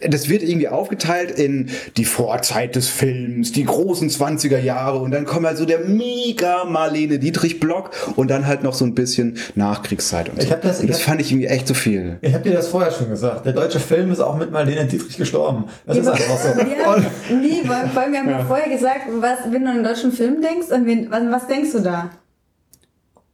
[0.00, 5.24] das wird irgendwie aufgeteilt in die Vorzeit des Films, die großen 20er Jahre und dann
[5.24, 9.38] kommt halt so der mega Marlene Dietrich Block und dann halt noch so ein bisschen
[9.54, 10.46] Nachkriegszeit und so.
[10.46, 12.18] Ich hab das- und ich das hab- fand ich irgendwie echt zu viel.
[12.20, 13.46] Ich habe dir das vorher schon gesagt.
[13.46, 15.64] Der deutsche Film ist auch mit Marlene Dietrich gestorben.
[15.86, 16.48] Das ist einfach so.
[16.60, 16.96] Ja,
[17.30, 20.42] nee, weil, weil wir haben ja vorher gesagt, was, wenn du an einen deutschen Film
[20.42, 22.10] denkst, an wen, was, was denkst du da?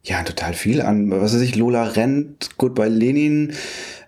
[0.03, 3.53] Ja, total viel an, was weiß ich, Lola Rent, Goodbye Lenin,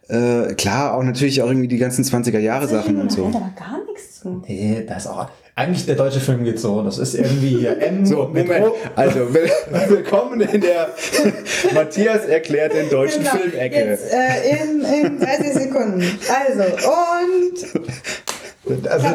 [0.10, 3.28] äh, klar, auch natürlich auch irgendwie die ganzen 20er Jahre Sachen und so.
[3.28, 4.44] Da war gar nichts zu.
[4.48, 5.28] nee, das ist auch.
[5.56, 6.82] Eigentlich der deutsche Film geht so.
[6.82, 8.50] Das ist irgendwie hier M So, Moment.
[8.96, 9.52] Also, will-
[9.88, 10.90] willkommen in der
[11.76, 13.76] Matthias erklärt den deutschen Genau, Filmecke.
[13.92, 16.02] Jetzt äh, in, in 30 Sekunden.
[16.28, 17.84] Also, und
[18.66, 19.08] Also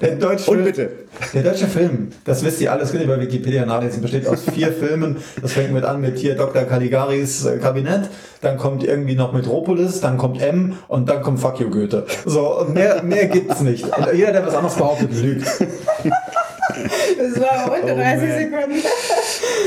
[0.00, 0.90] der deutsche Und Film, bitte.
[1.34, 4.72] Der deutsche Film, das wisst ihr alles, könnt ihr bei Wikipedia nachlesen, besteht aus vier
[4.72, 5.16] Filmen.
[5.40, 6.62] Das fängt mit an mit hier Dr.
[6.62, 8.10] Caligaris äh, Kabinett,
[8.42, 12.06] dann kommt irgendwie noch Metropolis, dann kommt M und dann kommt Fuck you Goethe.
[12.24, 13.84] So, mehr, mehr gibt's nicht.
[13.84, 15.46] Und jeder, der was anderes behauptet, lügt.
[15.46, 18.38] das war unter Oh, 30 man.
[18.38, 18.82] Sekunden.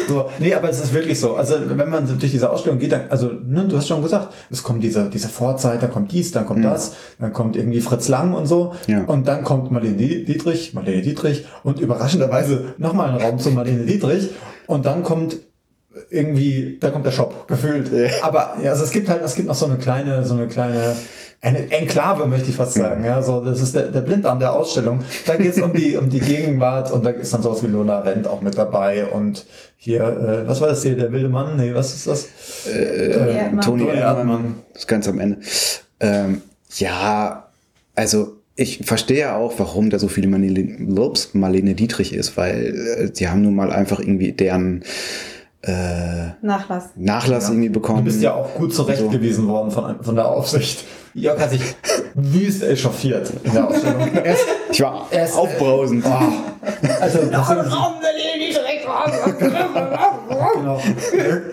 [0.07, 1.35] So, nee, aber es ist wirklich so.
[1.35, 4.63] Also wenn man durch diese Ausstellung geht, dann, also ne, du hast schon gesagt, es
[4.63, 8.33] kommt diese, diese Vorzeit, dann kommt dies, dann kommt das, dann kommt irgendwie Fritz Lang
[8.33, 8.73] und so.
[8.87, 9.03] Ja.
[9.05, 13.85] Und dann kommt Marlene Die- Dietrich, Marlene Dietrich und überraschenderweise nochmal ein Raum zu Marlene
[13.85, 14.29] Dietrich.
[14.67, 15.37] Und dann kommt
[16.09, 17.89] irgendwie, da kommt der Shop, gefühlt.
[18.21, 20.95] Aber ja, also es gibt halt, es gibt noch so eine kleine, so eine kleine
[21.45, 23.05] eine Enklave, möchte ich fast sagen.
[23.05, 25.01] Ja, so, das ist der, der Blindarm der Ausstellung.
[25.25, 27.99] Da geht es um die, um die Gegenwart und da ist dann sowas wie Lola
[27.99, 29.45] Rent auch mit dabei und
[29.77, 31.57] hier, äh, was war das hier, der wilde Mann?
[31.57, 32.27] Nee, was ist das?
[32.65, 33.61] Toni Erdmann.
[33.61, 35.37] Toni Erdmann, das ganz am Ende.
[35.99, 36.41] Ähm,
[36.77, 37.47] ja,
[37.93, 42.75] also ich verstehe ja auch, warum da so viele Marlene, Lobs, Marlene Dietrich ist, weil
[42.97, 44.83] äh, die haben nun mal einfach irgendwie deren
[45.65, 46.89] äh, Nachlass.
[46.95, 47.99] Nachlass irgendwie bekommen.
[47.99, 50.85] Du bist ja auch gut zurechtgewiesen worden von, von der Aufsicht.
[51.13, 51.61] Jörg hat sich
[52.13, 54.09] wüst echauffiert in der Ausstellung.
[54.13, 56.05] Er ist, Ich war er ist aufbrausend.
[56.05, 56.09] Oh,
[56.99, 59.39] also, das sind,
[60.53, 60.81] genau.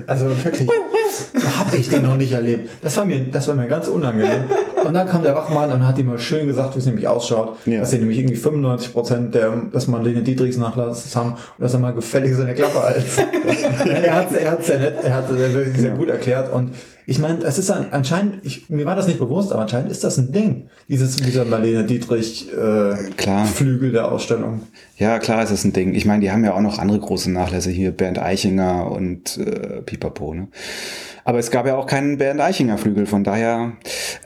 [0.06, 0.68] Also wirklich,
[1.12, 2.70] so habe ich den noch nicht erlebt.
[2.82, 4.44] Das war mir, das war mir ganz unangenehm.
[4.84, 7.56] Und dann kam der Wachmann und hat ihm mal schön gesagt, wie es nämlich ausschaut.
[7.66, 7.80] Ja.
[7.80, 11.72] Dass sie nämlich irgendwie 95 Prozent der, dass man den Dietrichs Nachlasses haben und dass
[11.72, 13.18] er mal gefällig seine Klappe als.
[13.18, 16.74] er hat er hat's sehr nett, er hat es wirklich sehr gut erklärt und
[17.06, 20.04] ich meine, es ist ein, anscheinend, ich, mir war das nicht bewusst, aber anscheinend ist
[20.04, 23.46] das ein Ding, dieses, dieser Marlene Dietrich äh, Klar.
[23.46, 24.62] Flügel der Ausstellung.
[24.96, 25.94] Ja, klar ist das ein Ding.
[25.94, 29.82] Ich meine, die haben ja auch noch andere große Nachlässe hier, Bernd Eichinger und äh,
[29.82, 30.32] Pipapo.
[30.34, 30.48] Ne?
[31.24, 33.72] Aber es gab ja auch keinen Bernd Eichinger Flügel, von daher,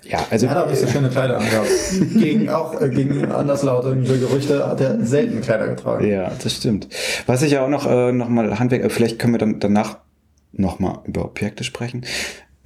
[0.02, 1.68] ja, also Er hat aber so schöne Kleider angehabt.
[2.14, 6.06] gegen auch äh, gegen anderslautende Gerüchte hat er selten Kleider getragen.
[6.06, 6.88] Ja, das stimmt.
[7.26, 9.98] Was ich ja auch noch, äh, noch mal Handwerk, vielleicht können wir dann danach
[10.52, 12.04] noch mal über Objekte sprechen.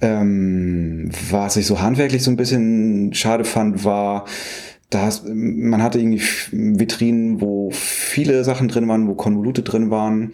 [0.01, 4.25] Ähm, was ich so handwerklich so ein bisschen schade fand, war,
[4.89, 6.21] dass man hatte irgendwie
[6.51, 10.33] Vitrinen, wo viele Sachen drin waren, wo Konvolute drin waren.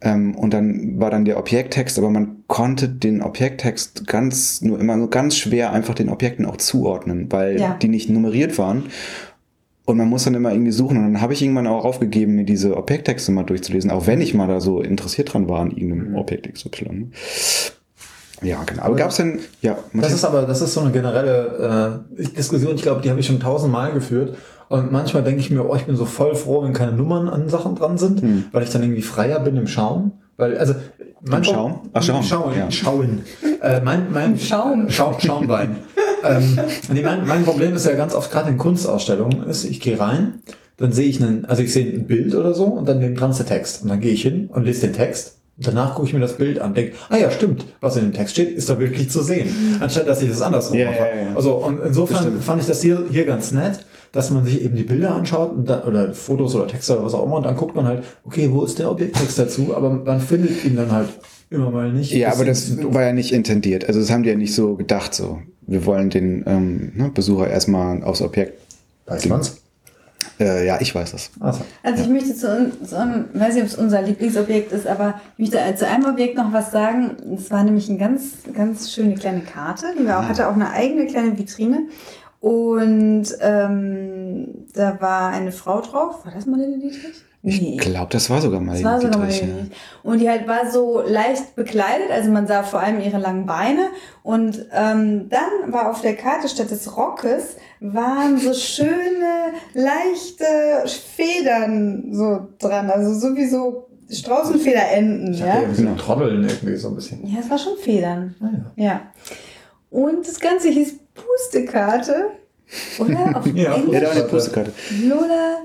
[0.00, 4.96] Ähm, und dann war dann der Objekttext, aber man konnte den Objekttext ganz, nur immer
[4.96, 7.76] nur ganz schwer einfach den Objekten auch zuordnen, weil Ja.
[7.82, 8.84] die nicht nummeriert waren.
[9.84, 10.96] Und man muss dann immer irgendwie suchen.
[10.98, 14.34] Und dann habe ich irgendwann auch aufgegeben, mir diese Objekttexte mal durchzulesen, auch wenn ich
[14.34, 17.08] mal da so interessiert dran war an irgendeinem Objekt XY.
[18.42, 18.82] Ja, genau.
[18.82, 22.74] Aber gab es denn, ja, Das ist aber, das ist so eine generelle äh, Diskussion,
[22.74, 24.36] ich glaube, die habe ich schon tausendmal geführt.
[24.68, 27.48] Und manchmal denke ich mir, oh, ich bin so voll froh, wenn keine Nummern an
[27.48, 28.22] Sachen dran sind,
[28.52, 30.12] weil ich dann irgendwie freier bin im Schauen.
[30.36, 30.74] Weil, also,
[31.22, 31.80] mein Im Schaum?
[31.92, 32.54] Ach, Schaum, Schauen.
[32.56, 32.70] ja.
[32.70, 33.22] Schauen.
[33.60, 34.88] Äh, mein, mein, Schaum.
[34.88, 35.76] Schaum, Schaumwein.
[36.24, 36.58] ähm,
[36.92, 40.40] nee, mein, mein Problem ist ja ganz oft gerade in Kunstausstellungen, ist, ich gehe rein,
[40.76, 43.32] dann sehe ich einen, also ich sehe ein Bild oder so und dann neben dran
[43.32, 43.82] ist der Text.
[43.82, 45.39] Und dann gehe ich hin und lese den Text.
[45.62, 48.32] Danach gucke ich mir das Bild an, denke, ah ja, stimmt, was in dem Text
[48.34, 49.48] steht, ist da wirklich zu sehen.
[49.80, 50.98] Anstatt dass ich das andersrum Ja, mache.
[50.98, 51.34] ja, ja.
[51.36, 54.82] Also und insofern fand ich das hier, hier ganz nett, dass man sich eben die
[54.84, 57.86] Bilder anschaut dann, oder Fotos oder Texte oder was auch immer und dann guckt man
[57.86, 59.74] halt, okay, wo ist der Objekttext dazu?
[59.76, 61.08] Aber man findet ihn dann halt
[61.50, 62.12] immer mal nicht.
[62.12, 63.84] Ja, aber das war ja nicht intendiert.
[63.86, 65.14] Also das haben die ja nicht so gedacht.
[65.14, 68.58] So, wir wollen den ähm, ne, Besucher erstmal aufs Objekt.
[69.06, 69.58] Weiß man's?
[70.38, 71.30] Äh, ja, ich weiß das.
[71.40, 72.96] Also, Also ich möchte zu, zu
[73.34, 76.70] weiß nicht, ob es unser Lieblingsobjekt ist, aber ich möchte zu einem Objekt noch was
[76.70, 77.16] sagen.
[77.36, 80.70] Es war nämlich eine ganz, ganz schöne kleine Karte, die wir auch hatte, auch eine
[80.70, 81.88] eigene kleine Vitrine.
[82.40, 86.24] Und ähm, da war eine Frau drauf.
[86.24, 87.22] War das Marlene Dietrich?
[87.42, 89.78] Ich glaube, das war sogar mal Das war sogar Dietrich, Marlene Dietrich.
[90.02, 93.88] Und die halt war so leicht bekleidet, also man sah vor allem ihre langen Beine.
[94.22, 100.44] Und ähm, dann war auf der Karte statt des Rockes waren so schöne, leichte
[101.16, 102.90] Federn so dran.
[102.90, 105.62] Also sowieso Straußenfederenden, ich ja.
[105.62, 105.74] ja?
[105.74, 107.26] so Trommeln irgendwie so ein bisschen.
[107.26, 108.34] Ja, es war schon Federn.
[108.40, 108.84] Ah, ja.
[108.84, 109.00] Ja.
[109.88, 112.32] Und das Ganze hieß Pustekarte.
[112.98, 113.36] Oder?
[113.36, 113.74] Auf Ja.
[113.74, 113.94] Englisch?
[113.94, 114.72] Ja, da war eine Postkarte.
[115.04, 115.58] Lola.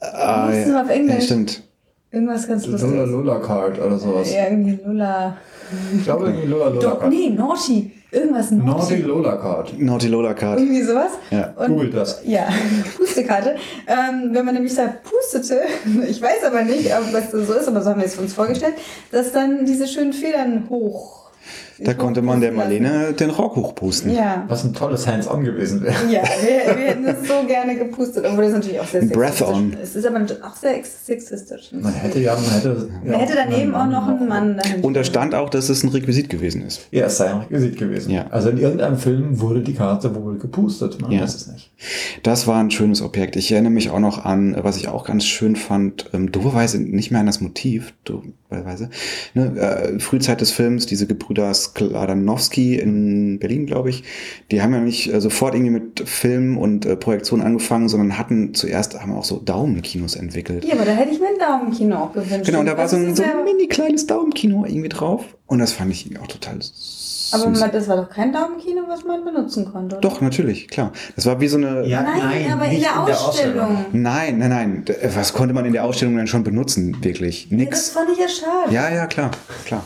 [0.00, 1.14] Ah, hieß es auf Englisch?
[1.14, 1.62] Ja, stimmt.
[2.12, 3.10] Irgendwas ganz Lola Lustiges.
[3.10, 4.32] Lola Card oder sowas.
[4.32, 5.36] Ja, irgendwie Lola.
[5.96, 7.10] Ich glaube irgendwie Lola Lola Doch, Card.
[7.12, 7.92] nee, Naughty.
[8.12, 9.02] Irgendwas Naughty Naughty.
[9.02, 9.78] Lola Card.
[9.78, 10.58] Naughty Lola Card.
[10.58, 11.12] Irgendwie sowas.
[11.30, 12.22] Ja, Und, googelt das.
[12.24, 12.48] Ja,
[12.96, 13.54] Pustekarte.
[13.86, 15.60] Ähm, wenn man nämlich da pustete,
[16.08, 18.74] ich weiß aber nicht, ob das so ist, aber so haben wir es uns vorgestellt,
[19.12, 21.19] dass dann diese schönen Federn hoch.
[21.84, 24.14] Da konnte man der Marlene den Rock hochpusten.
[24.14, 24.44] Ja.
[24.48, 25.94] Was ein tolles Hands-on gewesen wäre.
[26.10, 29.56] Ja, wir, wir hätten es so gerne gepustet, obwohl das natürlich auch sehr Breath sexistisch
[29.56, 29.72] on.
[29.72, 29.78] ist.
[29.82, 31.70] Es ist aber auch sehr ex- sexistisch.
[31.72, 32.88] Man hätte ja, man hätte.
[33.04, 34.60] Man hätte daneben auch noch einen Mann.
[34.82, 36.86] Und da stand auch, dass es ein Requisit gewesen ist.
[36.90, 38.10] Ja, es sei ein Requisit gewesen.
[38.10, 38.26] Ja.
[38.30, 41.00] Also in irgendeinem Film wurde die Karte wohl gepustet.
[41.00, 41.22] Man Ja.
[41.22, 41.70] weiß es nicht.
[42.22, 43.36] Das war ein schönes Objekt.
[43.36, 47.10] Ich erinnere mich auch noch an, was ich auch ganz schön fand, ähm, doberweise nicht
[47.10, 48.90] mehr an das Motiv, doberweise.
[49.34, 54.04] Ne, äh, Frühzeit des Films, diese Gebrüder Skladanowski in Berlin, glaube ich,
[54.50, 58.54] die haben ja nicht äh, sofort irgendwie mit Film und äh, Projektion angefangen, sondern hatten
[58.54, 60.64] zuerst, haben auch so Daumenkinos entwickelt.
[60.64, 62.46] Ja, aber da hätte ich mir ein Daumenkino auch gewünscht.
[62.46, 65.24] Genau, und da war so Das ein, so ein mini kleines Daumenkino irgendwie drauf.
[65.46, 67.30] Und das fand ich irgendwie auch total süß.
[67.32, 69.96] Aber man- das war doch kein Daumenkino, was man benutzen konnte.
[69.96, 70.00] oder?
[70.08, 70.92] Doch, natürlich, klar.
[71.16, 71.86] Das war wie so eine...
[71.86, 73.84] Ja, Nein, aber in nicht der Ausstellung.
[73.92, 74.84] Nein, nein, nein.
[75.14, 77.44] Was konnte man in der Ausstellung denn schon benutzen, wirklich?
[77.50, 77.90] Ja, das Nix.
[77.90, 78.74] fand ich ja schade.
[78.74, 79.30] Ja, ja, klar,
[79.64, 79.84] klar.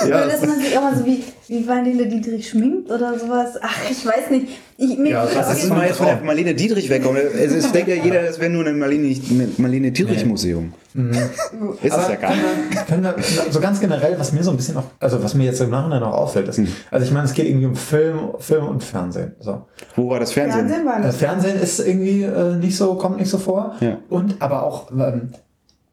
[0.00, 3.56] Ja, Oder dass man sich auch mal so wie, wie Marlene Dietrich schminkt oder sowas.
[3.60, 4.46] Ach, ich weiß nicht.
[4.76, 7.20] Ich, mir Ja, Das ist mal jetzt von der Marlene Dietrich wegkommen.
[7.36, 9.16] Es ist, denkt ja jeder, das wäre nur ein Marlene,
[9.56, 10.72] Marlene Dietrich Museum.
[10.94, 12.86] Ist es Aber ja gar nicht.
[12.86, 15.34] können wir, können wir, so ganz generell, was mir so ein bisschen auch, also was
[15.34, 16.68] mir jetzt im Nachhinein auch auffällt, ist, Hm.
[16.90, 19.32] also ich meine, es geht irgendwie um Film, Film und Fernsehen.
[19.40, 19.62] So.
[19.96, 20.68] Wo war das Fernsehen?
[20.68, 21.16] Fernsehen war Das das.
[21.16, 23.74] Fernsehen ist irgendwie äh, nicht so, kommt nicht so vor.
[23.80, 23.98] Ja.
[24.08, 25.30] Und aber auch ähm,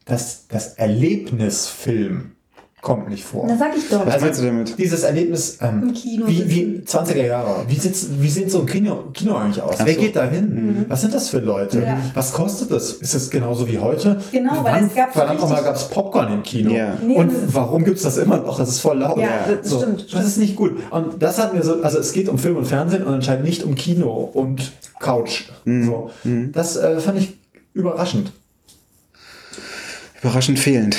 [0.05, 2.33] das, das Erlebnisfilm
[2.81, 3.47] kommt nicht vor.
[3.47, 4.05] Das sag ich doch.
[4.05, 4.77] Was meinst du damit?
[4.77, 8.65] Dieses Erlebnis, ähm, Im Kino wie, wie 20er Jahre, wie, sitzt, wie sieht so ein
[8.65, 9.75] Kino, Kino eigentlich aus?
[9.79, 9.99] Ach Wer so.
[10.01, 10.85] geht da hin?
[10.87, 11.81] Was sind das für Leute?
[11.81, 11.97] Ja.
[12.15, 12.93] Was kostet das?
[12.93, 14.19] Ist es genauso wie heute?
[14.31, 16.71] Genau, weil Wann, es gab verdammt nochmal gab es Popcorn im Kino.
[16.71, 16.97] Ja.
[17.05, 18.57] Nee, Und warum gibt es das immer noch?
[18.57, 19.19] Das ist voll laut.
[19.19, 19.77] Ja, das so.
[19.79, 20.79] stimmt, Das ist nicht gut.
[20.89, 23.63] Und das hat mir so, also es geht um Film und Fernsehen und anscheinend nicht
[23.63, 25.43] um Kino und Couch.
[25.65, 25.85] Mhm.
[25.85, 26.09] So.
[26.51, 27.37] Das äh, fand ich
[27.73, 28.31] überraschend.
[30.21, 30.97] Überraschend fehlend.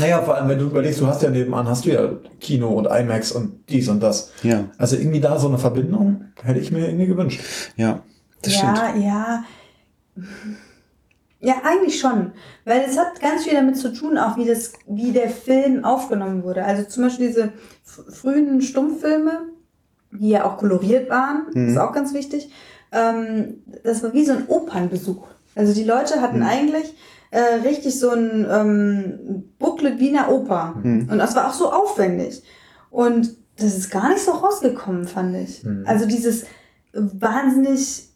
[0.00, 2.08] Naja, vor allem, wenn du überlegst, du hast ja nebenan, hast du ja
[2.40, 4.32] Kino und IMAX und dies und das.
[4.42, 4.64] Ja.
[4.78, 7.40] Also irgendwie da so eine Verbindung hätte ich mir irgendwie gewünscht.
[7.76, 8.02] Ja,
[8.42, 8.76] das stimmt.
[8.76, 9.44] ja, ja.
[11.40, 12.32] Ja, eigentlich schon.
[12.64, 16.42] Weil es hat ganz viel damit zu tun, auch wie, das, wie der Film aufgenommen
[16.42, 16.64] wurde.
[16.64, 17.52] Also zum Beispiel diese
[17.84, 19.40] frühen Stummfilme,
[20.10, 21.68] die ja auch koloriert waren, Mhm.
[21.68, 22.50] ist auch ganz wichtig.
[22.92, 25.26] Ähm, das war wie so ein Opernbesuch.
[25.54, 26.46] Also die Leute hatten Mhm.
[26.46, 26.94] eigentlich
[27.34, 30.76] äh, richtig so ein ähm, Booklet wie in einer Oper.
[30.80, 31.08] Mhm.
[31.10, 32.42] Und das war auch so aufwendig.
[32.90, 35.64] Und das ist gar nicht so rausgekommen, fand ich.
[35.64, 35.84] Mhm.
[35.84, 36.44] Also dieses
[36.92, 38.08] wahnsinnig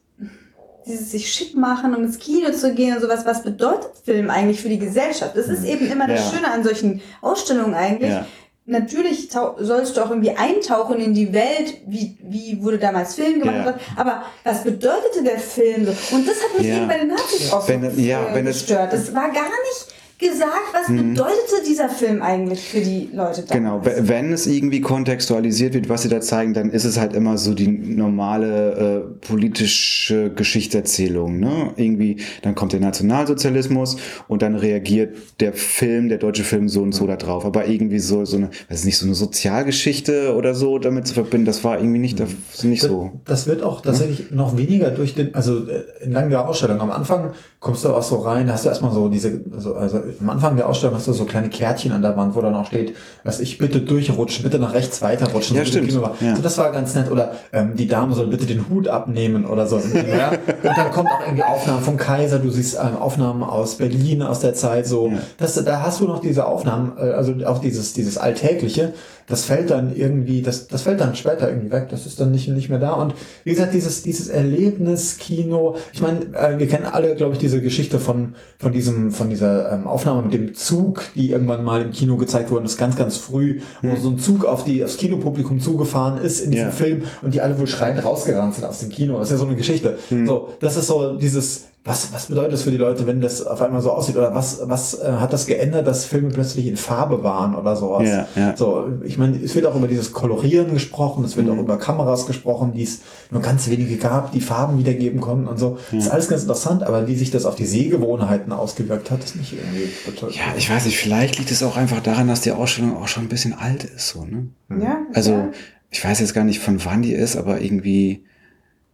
[0.86, 4.62] dieses sich schick machen, um ins Kino zu gehen und sowas, was bedeutet Film eigentlich
[4.62, 5.36] für die Gesellschaft?
[5.36, 6.20] Das ist eben immer das.
[6.20, 6.38] Ja.
[6.38, 8.10] Schöne an solchen Ausstellungen eigentlich.
[8.10, 8.24] Ja.
[8.70, 13.56] Natürlich sollst du auch irgendwie eintauchen in die Welt, wie, wie wurde damals Film gemacht,
[13.64, 13.74] Ja.
[13.96, 15.92] aber was bedeutete der Film so?
[16.14, 16.76] Und das hat mich Ja.
[16.76, 18.92] eben bei den Nazis auch Wenn ja, äh, wenn gestört.
[18.92, 19.86] Das war gar nicht
[20.18, 21.14] gesagt, was Mhm.
[21.14, 23.50] bedeutete dieser Film eigentlich für die Leute damals.
[23.52, 27.12] Genau, we- wenn es irgendwie kontextualisiert wird, was sie da zeigen, dann ist es halt
[27.12, 31.38] immer so die normale äh, politische Geschichtserzählung.
[31.38, 31.72] Ne?
[31.76, 33.96] Irgendwie, dann kommt der Nationalsozialismus
[34.28, 37.44] und dann reagiert der Film, der deutsche Film so und so da drauf.
[37.44, 41.46] Aber irgendwie so, so eine, weiß nicht, so eine Sozialgeschichte oder so damit zu verbinden,
[41.46, 43.12] das war irgendwie nicht, das ist nicht so.
[43.24, 46.80] Das wird auch tatsächlich noch weniger durch den, also äh, entlang der Ausstellung.
[46.80, 50.00] Am Anfang kommst du auch so rein, da hast du erstmal so diese, also, also
[50.20, 52.66] am Anfang der Ausstellung hast du so kleine Kärtchen an der Wand, wo dann auch
[52.66, 52.94] steht,
[53.24, 55.56] was ich bitte durchrutschen, bitte nach rechts weiterrutschen.
[55.56, 55.92] Ja, stimmt.
[55.92, 56.36] Ja.
[56.36, 57.10] So, das war ganz nett.
[57.10, 59.76] Oder ähm, die Dame soll bitte den Hut abnehmen oder so.
[59.78, 60.30] ja?
[60.30, 64.40] Und dann kommt auch irgendwie Aufnahmen vom Kaiser, du siehst ähm, Aufnahmen aus Berlin aus
[64.40, 65.08] der Zeit so.
[65.08, 65.18] Ja.
[65.38, 68.94] Das, da hast du noch diese Aufnahmen, äh, also auch dieses, dieses Alltägliche,
[69.28, 72.48] das fällt dann irgendwie, das, das fällt dann später irgendwie weg, das ist dann nicht,
[72.48, 72.92] nicht mehr da.
[72.92, 73.14] Und
[73.44, 77.60] wie gesagt, dieses, dieses Erlebnis, Kino, ich meine, äh, wir kennen alle, glaube ich, diese
[77.60, 81.90] Geschichte von, von diesem, von dieser ähm, Aufnahme mit dem Zug, die irgendwann mal im
[81.92, 85.60] Kino gezeigt worden ist, ganz, ganz früh, wo so ein Zug auf die, aufs Kinopublikum
[85.60, 86.72] zugefahren ist in diesem Ja.
[86.72, 89.18] Film und die alle wohl schreiend rausgerannt sind aus dem Kino.
[89.18, 89.98] Das ist ja so eine Geschichte.
[90.26, 93.60] So, das ist so dieses, was, was bedeutet das für die Leute, wenn das auf
[93.62, 94.16] einmal so aussieht?
[94.16, 98.06] Oder was, was äh, hat das geändert, dass Filme plötzlich in Farbe waren oder sowas?
[98.08, 98.56] Ja, ja.
[98.56, 101.54] So, ich meine, es wird auch über dieses Kolorieren gesprochen, es wird Mhm.
[101.54, 105.58] auch über Kameras gesprochen, die es nur ganz wenige gab, die Farben wiedergeben konnten und
[105.58, 105.78] so.
[105.90, 109.36] Das ist alles ganz interessant, aber wie sich das auf die Sehgewohnheiten ausgewirkt hat, ist
[109.36, 110.36] nicht irgendwie bedeutend.
[110.36, 113.24] Ja, ich weiß nicht, vielleicht liegt es auch einfach daran, dass die Ausstellung auch schon
[113.24, 114.48] ein bisschen alt ist, so, ne?
[114.70, 115.48] Ja, Also, ja.
[115.90, 118.24] ich weiß jetzt gar nicht, von wann die ist, aber irgendwie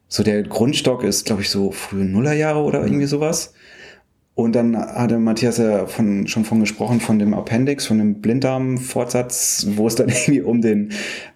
[0.09, 3.53] so der Grundstock ist, glaube ich, so frühe Nullerjahre oder irgendwie sowas.
[4.37, 9.67] Und dann hatte Matthias ja von, schon von gesprochen, von dem Appendix, von dem Blinddarm-Fortsatz,
[9.77, 10.91] wo es dann irgendwie um den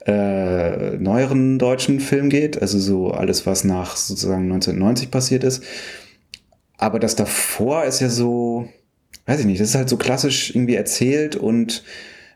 [0.06, 2.60] äh, neueren deutschen Film geht.
[2.60, 5.62] Also so alles, was nach sozusagen 1990 passiert ist.
[6.76, 8.68] Aber das davor ist ja so,
[9.26, 11.84] weiß ich nicht, das ist halt so klassisch irgendwie erzählt und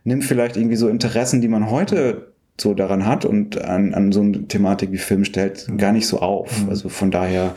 [0.05, 4.21] nimmt vielleicht irgendwie so Interessen, die man heute so daran hat und an, an so
[4.21, 6.51] eine Thematik wie Film stellt, gar nicht so auf.
[6.69, 7.55] Also von daher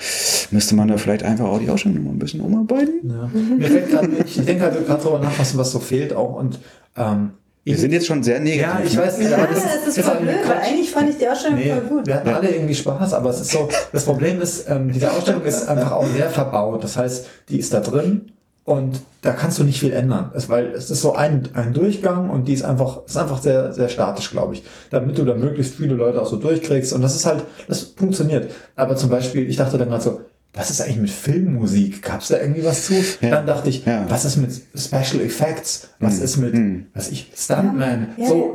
[0.51, 3.01] müsste man da vielleicht einfach auch die Ausstellung noch mal ein bisschen umarbeiten.
[3.09, 3.29] Ja.
[3.57, 6.59] Mir fällt grad, ich denke halt gerade drüber nach, was, was so fehlt auch und
[6.95, 7.31] ähm,
[7.65, 8.61] Wir sind jetzt schon sehr negativ.
[8.63, 9.01] ja, ich ne?
[9.01, 11.27] weiß nicht, Ja, aber das, ist jetzt voll auch blöd, weil eigentlich fand ich die
[11.27, 12.07] Ausstellung Nee, voll gut.
[12.07, 15.43] wir hatten alle irgendwie Spaß, aber es ist so, das Problem ist, ähm, diese Ausstellung
[15.43, 16.83] ist einfach auch sehr verbaut.
[16.83, 18.31] Das heißt, die ist da drin
[18.65, 20.31] und da kannst du nicht viel ändern.
[20.33, 23.71] Es, weil es ist so ein, ein Durchgang und die ist einfach, ist einfach sehr,
[23.73, 24.63] sehr statisch, glaube ich.
[24.89, 26.91] Damit du da möglichst viele Leute auch so durchkriegst.
[26.93, 28.51] Und das ist halt, das funktioniert.
[28.75, 30.21] Aber zum Beispiel, ich dachte dann gerade so,
[30.55, 32.01] was ist eigentlich mit Filmmusik?
[32.01, 32.93] Gab es da irgendwie was zu?
[33.21, 33.29] Ja.
[33.31, 34.05] Dann dachte ich, Ja.
[34.09, 35.89] was ist mit Special Effects?
[35.99, 36.87] Was ist mit, Mhm.
[36.93, 38.09] was ich, Stuntman?
[38.17, 38.53] Ja, so,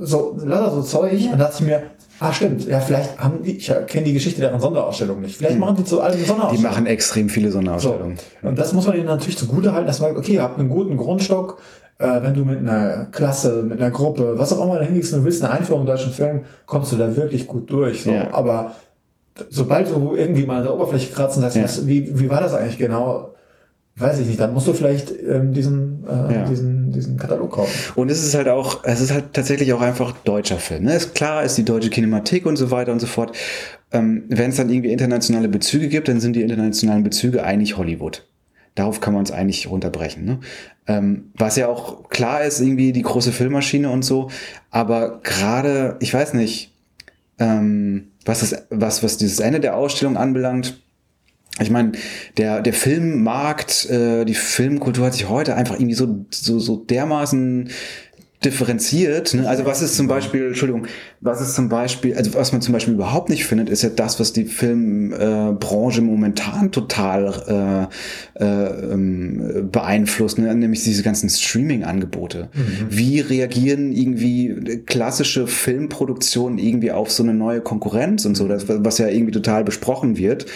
[0.00, 1.12] so, lauter so Zeug.
[1.20, 1.32] Ja.
[1.32, 1.82] Und da dachte ich mir,
[2.20, 5.36] ah, stimmt, ja, vielleicht haben die, ich kenne die Geschichte deren Sonderausstellung nicht.
[5.36, 7.58] Vielleicht machen die zu allem eine Die machen extrem viele so.
[7.58, 8.18] Sonderausstellungen.
[8.42, 10.68] Und das muss man ihnen natürlich zugute halten, dass man sagt, okay, ihr habt einen
[10.68, 11.58] guten Grundstock,
[11.98, 15.20] äh, wenn du mit einer Klasse, mit einer Gruppe, was auch immer da hingehst und
[15.20, 18.04] du willst eine Einführung in deutschen Film, kommst du da wirklich gut durch.
[18.04, 18.10] So.
[18.10, 18.32] Ja.
[18.32, 18.72] Aber
[19.48, 21.64] sobald du irgendwie mal an der Oberfläche kratzt und sagst, Ja.
[21.64, 23.34] was, wie, wie war das eigentlich genau,
[23.96, 26.44] weiß ich nicht, dann musst du vielleicht ähm, diesen, äh, Ja.
[26.48, 27.92] diesen, diesen Katalog kaufen.
[27.96, 30.84] Und es ist halt auch, es ist halt tatsächlich auch einfach deutscher Film.
[30.84, 30.94] Ne?
[30.94, 33.36] Ist klar, ist die deutsche Kinematik und so weiter und so fort.
[33.92, 38.26] Ähm, Wenn es dann irgendwie internationale Bezüge gibt, dann sind die internationalen Bezüge eigentlich Hollywood.
[38.76, 40.24] Darauf kann man es eigentlich runterbrechen.
[40.24, 40.38] Ne?
[40.86, 44.30] Ähm, was ja auch klar ist, irgendwie die große Filmmaschine und so.
[44.70, 46.72] Aber gerade, ich weiß nicht,
[47.38, 50.80] ähm, was, das, was, was dieses Ende der Ausstellung anbelangt,
[51.60, 51.92] ich meine,
[52.36, 57.70] der, der Filmmarkt, äh, die Filmkultur hat sich heute einfach irgendwie so, so, so dermaßen
[58.44, 59.34] differenziert.
[59.34, 59.46] Ne?
[59.48, 60.86] Also was ist zum Beispiel, Entschuldigung,
[61.20, 64.18] was ist zum Beispiel, also was man zum Beispiel überhaupt nicht findet, ist ja das,
[64.18, 67.88] was die Filmbranche Branche momentan total
[68.38, 70.54] äh, äh, ähm, beeinflusst, ne?
[70.54, 72.48] nämlich diese ganzen Streaming-Angebote.
[72.88, 78.98] Wie reagieren irgendwie klassische Filmproduktionen irgendwie auf so eine neue Konkurrenz und so, das, was
[78.98, 80.46] ja irgendwie total besprochen wird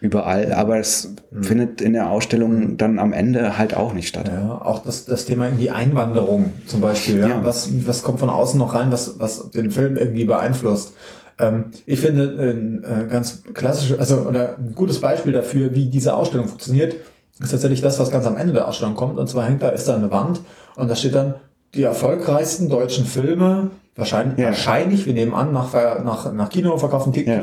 [0.00, 4.30] überall, aber es findet in der Ausstellung dann am Ende halt auch nicht statt.
[4.32, 7.18] Ja, auch das, das Thema irgendwie Einwanderung zum Beispiel.
[7.18, 7.28] Ja?
[7.28, 7.33] Ja.
[7.42, 10.92] Was, was kommt von außen noch rein, was, was den Film irgendwie beeinflusst?
[11.38, 16.14] Ähm, ich finde ein äh, ganz klassisches, also oder ein gutes Beispiel dafür, wie diese
[16.14, 16.94] Ausstellung funktioniert,
[17.40, 19.18] ist tatsächlich das, was ganz am Ende der Ausstellung kommt.
[19.18, 20.40] Und zwar hängt da ist da eine Wand
[20.76, 21.34] und da steht dann
[21.74, 24.46] die erfolgreichsten deutschen Filme, wahrscheinlich, Ja.
[24.46, 25.72] wahrscheinlich, wir nehmen an, nach,
[26.04, 27.40] nach, nach Kino verkaufen Ti- Ja.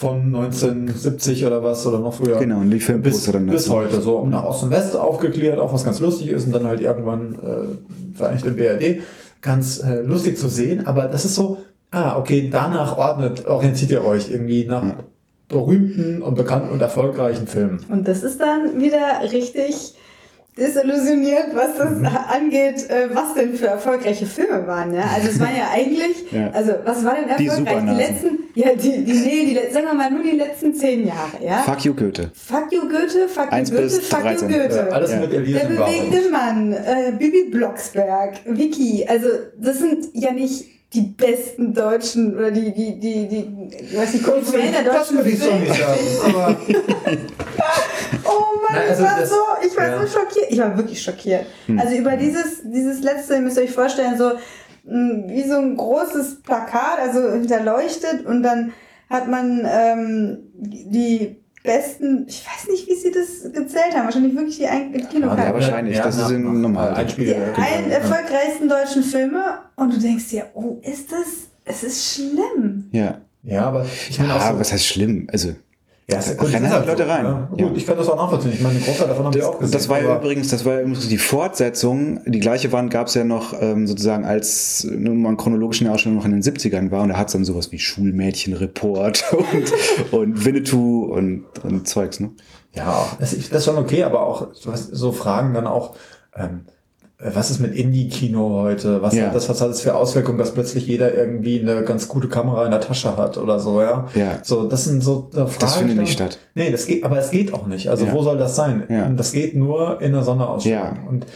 [0.00, 2.38] Von 1970 oder was oder noch früher.
[2.38, 3.76] Genau, und die bis, Filmposter dann bis dazu.
[3.76, 6.66] heute so um nach Ost und West aufgeklärt, auch was ganz lustig ist und dann
[6.66, 9.02] halt irgendwann äh, vielleicht im BRD
[9.42, 10.86] ganz äh, lustig zu sehen.
[10.86, 11.58] Aber das ist so,
[11.90, 14.84] ah, okay, danach ordnet, orientiert ihr euch irgendwie nach
[15.48, 17.84] berühmten und bekannten und erfolgreichen Filmen.
[17.90, 19.96] Und das ist dann wieder richtig
[20.56, 22.06] desillusioniert, was das Mhm.
[22.06, 24.92] angeht, äh, was denn für erfolgreiche Filme waren.
[24.94, 25.04] Ja?
[25.14, 26.50] Also es waren ja eigentlich, Ja.
[26.50, 27.74] also was war denn Die erfolgreich?
[27.74, 27.96] Die, Supernasen.
[27.98, 31.42] letzten, ja, die, die, nee, die, sagen wir mal nur die letzten zehn Jahre.
[31.44, 31.58] Ja?
[31.58, 32.30] Fuck you, Goethe.
[32.34, 34.50] Fuck you Goethe, fuck you Eins Goethe, bis fuck 13.
[34.50, 34.74] you Goethe.
[34.76, 35.20] Ja, alles Ja.
[35.20, 39.28] mit Der Elise bewegte Mann, äh, Bibi Blocksberg, Vicky, also
[39.58, 43.46] das sind ja nicht die besten Deutschen oder die, die, die, die,
[43.92, 46.34] ich weiß nicht, Koryphäen der Das deutschen würde ich so nicht sagen.
[46.34, 46.56] Aber
[48.72, 50.00] Nein, also ich war das- so, ich war ja.
[50.00, 50.06] Hm.
[50.06, 50.46] so schockiert.
[50.50, 51.46] Ich war wirklich schockiert.
[51.78, 54.32] Also über dieses, dieses letzte, ihr müsst euch vorstellen, so
[54.84, 58.72] mh, wie so ein großes Plakat, also hinterleuchtet und dann
[59.08, 64.56] hat man ähm, die besten, ich weiß nicht, wie sie das gezählt haben, wahrscheinlich wirklich
[64.58, 65.44] die ein Kinokarten.
[65.44, 65.98] Ja, wahrscheinlich.
[66.00, 66.94] Das ist in normal.
[66.94, 67.36] die Einspieler.
[67.56, 72.88] ein erfolgreichsten deutschen Filme und du denkst dir, oh, ist das, es ist schlimm.
[72.92, 73.20] Ja.
[73.42, 75.26] Ja, aber ich meine auch Ah, so, was heißt schlimm?
[75.32, 75.54] Also,
[76.10, 77.24] ja, gut, rennen halt Leute rein.
[77.24, 77.48] Ja.
[77.50, 77.70] Gut, Ja.
[77.74, 78.52] ich kann das auch nachvollziehen.
[78.54, 79.72] Ich meine, einen Großteil davon haben wir auch gesehen.
[79.72, 82.20] das war ja übrigens, das war ja übrigens die Fortsetzung.
[82.26, 86.18] Die gleiche Wand gab es ja noch ähm, sozusagen als mal chronologisch in der Ausstellung
[86.18, 89.24] noch in den 70ern war und da hat es dann sowas wie Schulmädchenreport
[90.12, 92.30] und, und Winnetou und, und Zeugs, ne?
[92.74, 95.96] Ja, das ist, das ist schon okay, aber auch so, so Fragen dann auch,
[96.36, 96.66] ähm,
[97.22, 99.02] was ist mit Indie-Kino heute?
[99.02, 99.26] Was, Ja.
[99.26, 102.64] hat das, was hat das für Auswirkungen, dass plötzlich jeder irgendwie eine ganz gute Kamera
[102.64, 104.06] in der Tasche hat oder so, ja?
[104.14, 104.38] Ja.
[104.42, 105.54] So, das sind so äh, Fragen.
[105.60, 106.38] Das findet nicht statt.
[106.54, 107.88] Nee, das geht, aber es geht auch nicht.
[107.88, 108.12] Also Ja.
[108.14, 108.84] wo soll das sein?
[108.88, 109.08] Ja.
[109.10, 110.82] Das geht nur in einer Sonderausstellung.
[110.82, 111.08] Ja.
[111.08, 111.26] Und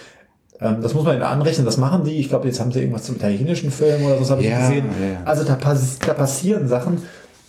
[0.61, 2.19] ähm, das muss man ja anrechnen, das machen die.
[2.19, 4.61] Ich glaube, jetzt haben sie irgendwas zum italienischen Film oder so, das habe ich Ja,
[4.69, 4.87] gesehen.
[5.03, 5.21] ja.
[5.27, 7.03] Also da, pass da passieren Sachen.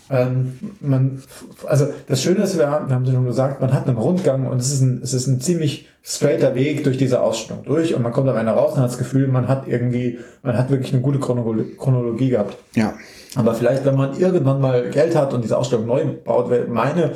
[0.10, 1.22] Ähm, man,
[1.66, 4.60] also das Schöne ist, wir, haben- wir haben schon gesagt, man hat einen Rundgang und
[4.62, 8.12] es ist ein, es ist ein ziemlich straighter Weg durch diese Ausstellung durch und man
[8.12, 11.02] kommt am Ende raus und hat das Gefühl, man hat irgendwie, man hat wirklich eine
[11.02, 12.56] gute Chronolo- Chronologie gehabt.
[12.76, 12.94] Ja.
[13.36, 17.14] Aber vielleicht, wenn man irgendwann mal Geld hat und diese Ausstellung neu baut, meine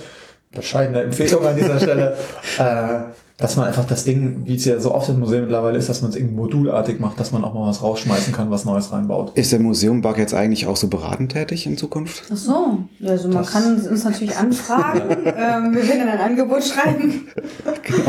[0.52, 2.18] bescheidene Empfehlung an dieser Stelle,
[2.58, 3.00] äh,
[3.40, 6.02] dass man einfach das Ding, wie es ja so oft im Museum mittlerweile ist, dass
[6.02, 9.32] man es irgendwie modulartig macht, dass man auch mal was rausschmeißen kann, was Neues reinbaut.
[9.36, 12.24] Ist der Museum-Bug jetzt eigentlich auch so beratend tätig in Zukunft?
[12.32, 15.02] Ach so, also man Das- kann uns natürlich anfragen.
[15.26, 17.28] ähm, wir werden dann ein Angebot schreiben.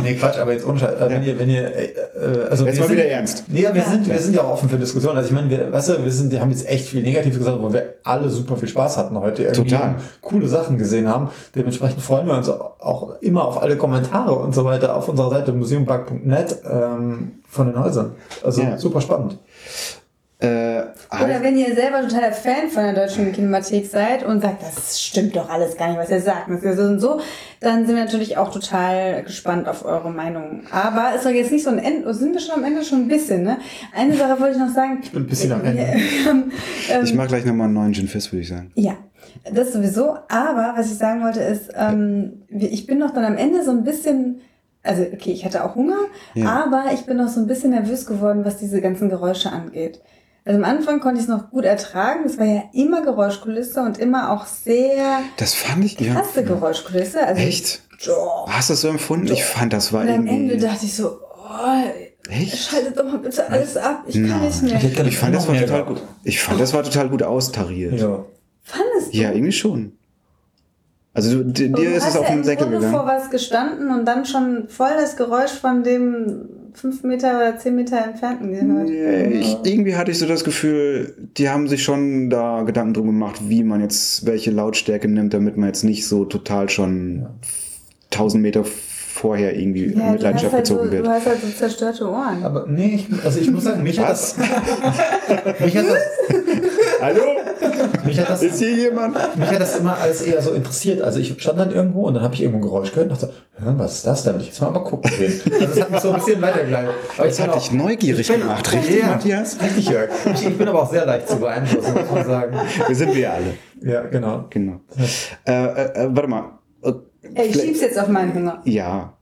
[0.03, 1.89] Nee, Quatsch, aber jetzt ohne Scheiß, äh, wenn ihr, wenn ihr, äh,
[2.51, 3.45] also Jetzt wir mal sind, wieder ernst.
[3.49, 3.83] Nee, wir Ja.
[3.85, 5.17] sind, wir sind ja auch offen für Diskussionen.
[5.17, 7.59] Also ich meine, wir, weißt du, wir sind, wir haben jetzt echt viel Negatives gesagt,
[7.61, 9.43] wo wir alle super viel Spaß hatten heute.
[9.45, 9.95] Irgendwie Total.
[10.21, 11.31] Coole Sachen gesehen haben.
[11.55, 15.53] Dementsprechend freuen wir uns auch immer auf alle Kommentare und so weiter auf unserer Seite
[15.53, 18.13] museumpark.net ähm, von den Häusern.
[18.45, 18.79] Also Ja.
[18.79, 19.39] super spannend.
[20.41, 24.99] Äh, Oder wenn ihr selber totaler Fan von der deutschen Kinemathek seid und sagt, das
[24.99, 27.21] stimmt doch alles gar nicht, was ihr sagt, das ist ja so und so,
[27.61, 30.63] dann sind wir natürlich auch total gespannt auf eure Meinung.
[30.71, 33.09] Aber es soll jetzt nicht so ein Ende, sind wir schon am Ende schon ein
[33.09, 33.59] bisschen, ne?
[33.95, 35.01] Eine Sache wollte ich noch sagen.
[35.03, 35.83] Ich bin ein bisschen am Ende.
[36.31, 36.51] ähm,
[37.05, 38.73] ich mache gleich nochmal einen neuen Gin Fizz, würde ich sagen.
[38.77, 38.97] Ja,
[39.53, 40.17] das sowieso.
[40.29, 43.85] Aber was ich sagen wollte ist, ähm, ich bin noch dann am Ende so ein
[43.85, 44.41] bisschen
[44.83, 45.99] also okay, ich hatte auch Hunger,
[46.33, 46.65] Ja.
[46.65, 50.01] aber ich bin noch so ein bisschen nervös geworden, was diese ganzen Geräusche angeht.
[50.45, 52.25] Also am Anfang konnte ich es noch gut ertragen.
[52.25, 56.15] Es war ja immer Geräuschkulisse und immer auch sehr Das fand ich, ja.
[56.15, 57.27] krasse Geräuschkulisse.
[57.27, 57.83] Also Echt?
[58.07, 58.47] Doch.
[58.51, 59.31] Hast du das so empfunden?
[59.33, 60.67] Ich fand, das war Und am Ende irgendwie...
[60.67, 62.57] dachte ich so, oh, Echt?
[62.57, 64.05] schaltet doch mal bitte alles ab.
[64.07, 64.41] Ich kann Nein.
[64.43, 64.77] nicht mehr.
[64.77, 66.03] Ich Ich fand, das war mehr total gut.
[66.25, 68.01] Ich fand, das war total gut austariert.
[68.01, 68.25] Ja.
[68.63, 69.19] Fandest du?
[69.19, 69.93] Ja, irgendwie schon.
[71.13, 73.21] Also du, dir ist es auf ja den Säckel Grunde vor gegangen.
[73.21, 78.05] was gestanden und dann schon voll das Geräusch von dem fünf Meter oder zehn Meter
[78.05, 78.91] entfernten gehört.
[79.33, 83.41] Ich, irgendwie hatte ich so das Gefühl, die haben sich schon da Gedanken drum gemacht,
[83.49, 87.27] wie man jetzt welche Lautstärke nimmt, damit man jetzt nicht so total schon
[88.13, 91.07] 1000 Meter vorher irgendwie in Ja, du hast, Mitleidenschaft halt so, gezogen wird.
[91.07, 92.43] du hast halt so zerstörte Ohren.
[92.43, 94.37] Aber nee, ich, also ich muss sagen, mich hat das.
[95.61, 95.99] mich hat das.
[97.01, 97.23] Hallo?
[98.05, 98.43] Mich hat das.
[98.43, 99.17] Ist hier jemand?
[99.37, 101.01] Mich hat das immer alles eher so interessiert.
[101.03, 103.33] Also ich stand dann irgendwo und dann habe ich irgendwo ein Geräusch gehört und dachte,
[103.59, 104.39] hör, was ist das denn?
[104.41, 105.41] Ich jetzt mal mal gucken gehen.
[105.53, 106.91] Also das hat mich so ein bisschen weitergeleitet.
[107.17, 109.57] Aber Das hat auch- dich neugierig ich bin- gemacht, richtig, Ja, Matthias?
[109.63, 110.11] Richtig, Jörg.
[110.35, 112.57] Ich, ich bin aber auch sehr leicht zu beeinflussen, muss man sagen.
[112.87, 113.55] Wir sind wir alle.
[113.83, 114.45] Ja, genau.
[114.51, 114.81] Genau.
[115.47, 116.45] Äh, äh, äh, warte mal.
[117.35, 118.61] Ey, ich schieb's jetzt auf meinen Hunger.
[118.65, 119.13] Ja.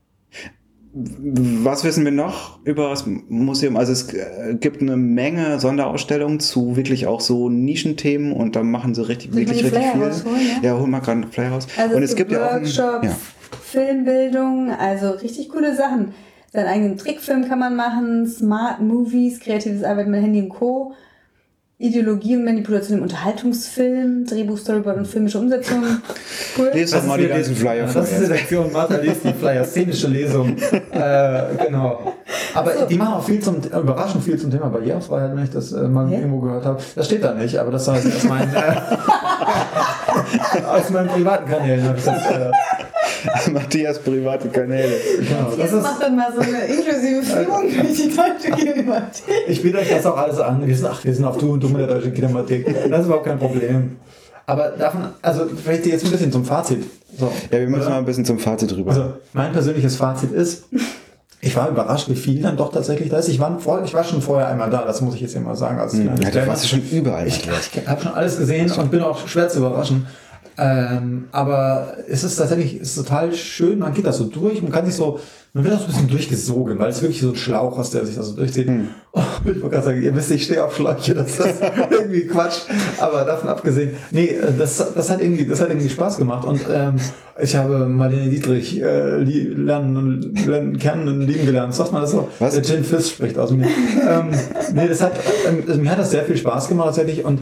[0.91, 3.77] Was wissen wir noch über das Museum?
[3.77, 8.95] Also es äh, gibt eine Menge Sonderausstellungen zu wirklich auch so Nischenthemen und da machen
[8.95, 10.03] sie richtig, wirklich richtig viel.
[10.03, 11.67] rausholen, ja, hol mal gerade einen Flyer raus.
[11.77, 13.15] Also und es gibt ja auch einen, Workshops, ja.
[13.61, 16.13] Filmbildung, also richtig coole Sachen.
[16.51, 20.93] Seinen eigenen Trickfilm kann man machen, Smart Movies, kreatives Arbeiten mit Handy und Co.
[21.81, 25.81] Ideologie und Manipulation im Unterhaltungsfilm, Drehbuch, Storyboard und filmische Umsetzung.
[26.57, 26.71] Cool.
[26.73, 28.01] Lest doch Das mal ist die ganzen Flyer vor.
[28.01, 30.57] Das ist die Sektion Martha liest die Flyer, szenische Lesung.
[30.91, 32.15] äh, genau.
[32.53, 35.71] Aber die machen auch viel zum, äh, überraschend viel zum Thema Barrierefreiheit, wenn ich das
[35.71, 36.15] äh, mal Hä?
[36.15, 36.81] irgendwo gehört habe.
[36.95, 38.75] Das steht da nicht, aber das war jetzt aus meinen, äh,
[40.65, 41.87] aus meinen privaten Kanälen.
[41.87, 42.51] Hab ich das, äh,
[43.51, 44.93] Matthias private Kanäle.
[45.19, 49.23] genau, das ist, macht dann mal so eine inklusive Führung durch die deutsche Kinemathek.
[49.47, 50.65] ich biete euch das auch alles an.
[50.65, 52.89] Wir sind, ach, wir sind auf Du und Du mit der Deutschen Kinemathek.
[52.89, 53.97] Das ist überhaupt kein Problem.
[54.45, 56.83] Aber davon, also vielleicht jetzt ein bisschen zum Fazit.
[57.17, 57.89] So, Ja, wir müssen Oder?
[57.91, 58.91] mal ein bisschen zum Fazit drüber.
[58.91, 60.63] Also mein persönliches Fazit ist,
[61.41, 63.29] ich war überrascht, wie viel dann doch tatsächlich da ist.
[63.29, 65.79] Ich war, vor, ich war schon vorher einmal da, das muss ich jetzt mal sagen.
[65.79, 67.27] Als ja, kleines du warst ja schon überall.
[67.27, 70.07] ich ich habe schon alles gesehen und bin auch schwer zu überraschen.
[70.59, 74.71] Ähm, aber es ist tatsächlich es ist total schön, man geht da so durch, man
[74.71, 75.19] kann sich so,
[75.53, 78.05] man wird auch so ein bisschen durchgesogen, weil es wirklich so ein Schlauch ist, der
[78.05, 78.69] sich da so durchzieht.
[79.13, 82.59] Oh, ich wollte gerade sagen, ihr wisst, ich stehe auf Schläuche, das ist irgendwie Quatsch.
[82.99, 86.95] Aber davon abgesehen, nee, das, das hat irgendwie, das hat irgendwie Spaß gemacht und ähm,
[87.41, 91.73] ich habe Marlene Dietrich äh, lernen, und- lernen, kennen und lieben gelernt.
[91.73, 92.27] Sagt man das so?
[92.39, 92.53] Was?
[92.53, 93.65] Der Gin Fizz spricht aus mir.
[93.65, 94.29] ähm,
[94.73, 95.13] nee, das hat,
[95.47, 97.39] ähm, mir hat das sehr viel Spaß gemacht tatsächlich und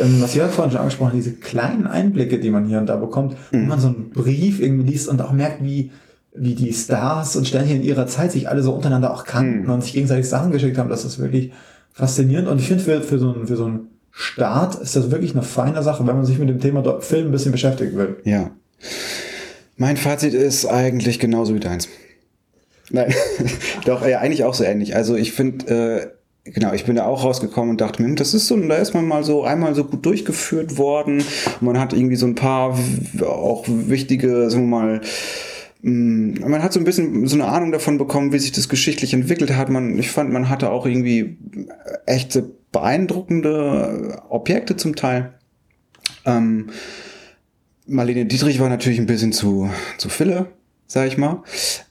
[0.00, 2.96] ähm, was Jörg vorhin schon angesprochen hat, diese kleinen Einblicke, die man hier und da
[2.96, 5.90] bekommt, wenn man so einen Brief irgendwie liest und auch merkt, wie,
[6.34, 9.82] wie die Stars und Sternchen in ihrer Zeit sich alle so untereinander auch kannten und
[9.82, 11.52] sich gegenseitig Sachen geschickt haben, das ist wirklich
[11.92, 12.48] faszinierend.
[12.48, 15.42] Und ich finde, für, für, so einen, für so einen Start ist das wirklich eine
[15.42, 18.16] feine Sache, wenn man sich mit dem Thema Film ein bisschen beschäftigen will.
[18.24, 18.50] Ja.
[19.76, 21.88] Mein Fazit ist eigentlich genauso wie deins.
[22.90, 23.12] Nein,
[23.84, 24.96] doch, ja, eigentlich auch so ähnlich.
[24.96, 26.17] Also ich finde, äh,
[26.52, 28.94] genau, ich bin da auch rausgekommen und dachte mir, hm, das ist so, da ist
[28.94, 31.22] man mal so einmal so gut durchgeführt worden.
[31.60, 32.78] Man hat irgendwie so ein paar
[33.22, 35.00] auch wichtige, sagen wir mal,
[35.82, 39.14] mh, man hat so ein bisschen so eine Ahnung davon bekommen, wie sich das geschichtlich
[39.14, 39.68] entwickelt hat.
[39.68, 41.36] Man, ich fand, man hatte auch irgendwie
[42.06, 45.34] echte beeindruckende Objekte zum Teil.
[46.24, 46.70] Ähm,
[47.86, 50.46] Marlene Dietrich war natürlich ein bisschen zu, zu Fille,
[50.86, 51.42] sag ich mal.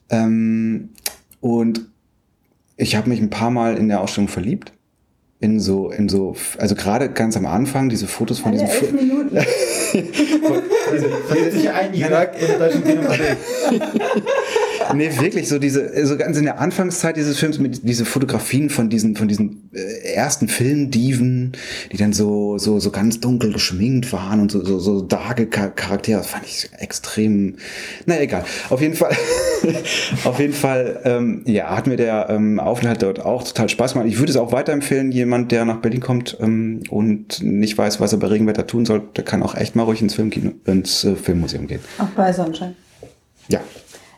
[0.09, 0.89] Ähm,
[1.41, 1.87] und
[2.77, 4.71] ich habe mich ein paar Mal in der Ausstellung verliebt.
[5.39, 8.91] In so, in so, also gerade ganz am Anfang, diese Fotos von Alle diesem elf
[8.91, 9.37] Minuten.
[11.27, 13.37] Verliert sich ein Jörg in der deutschen Kinemathek.
[14.93, 18.89] Nee, wirklich, so diese, so ganz in der Anfangszeit dieses Films mit diese Fotografien von
[18.89, 21.53] diesen, von diesen äh, ersten Filmdiven,
[21.91, 25.71] die dann so, so, so ganz dunkel geschminkt waren und so, so, so darke Char-
[25.75, 27.55] Charaktere, das fand ich extrem,
[28.05, 28.43] na egal.
[28.69, 29.15] Auf jeden Fall,
[30.23, 34.07] auf jeden Fall, ähm, ja, hat mir der ähm, Aufenthalt dort auch total Spaß gemacht.
[34.07, 38.13] Ich würde es auch weiterempfehlen, jemand, der nach Berlin kommt ähm, und nicht weiß, was
[38.13, 41.15] er bei Regenwetter tun soll, der kann auch echt mal ruhig ins Filmkino, ins äh,
[41.15, 41.81] Filmmuseum gehen.
[41.97, 42.75] Auch bei Sonnenschein.
[43.49, 43.61] Ja,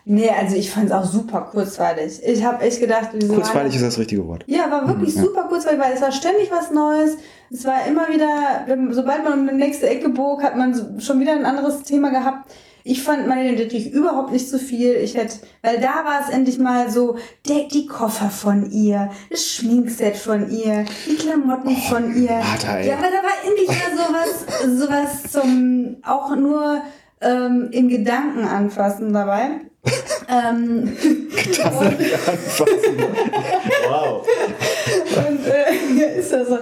[0.06, 2.22] Nee, also ich fand es auch super kurzweilig.
[2.26, 4.44] Ich habe echt gedacht, wieso kurzweilig ist das richtige Wort.
[4.48, 7.18] Ja, war wirklich super kurzweilig, weil es war ständig was Neues.
[7.52, 11.34] Es war immer wieder, sobald man um die nächste Ecke bog, hat man schon wieder
[11.34, 12.52] ein anderes Thema gehabt.
[12.84, 14.96] Ich fand Marlene Dietrich überhaupt nicht so viel.
[14.96, 19.46] Ich hätte, weil da war es endlich mal so, der, die Koffer von ihr, das
[19.46, 22.32] Schminkset von ihr, die Klamotten von ihr.
[22.32, 22.88] Ey.
[22.88, 26.82] Ja, aber da war endlich mal sowas, sowas zum auch nur
[27.22, 29.62] ähm, in Gedanken anfassen dabei.
[30.32, 30.96] Ähm,
[33.88, 34.28] wow.
[35.28, 36.60] und, äh, ja, ist das so.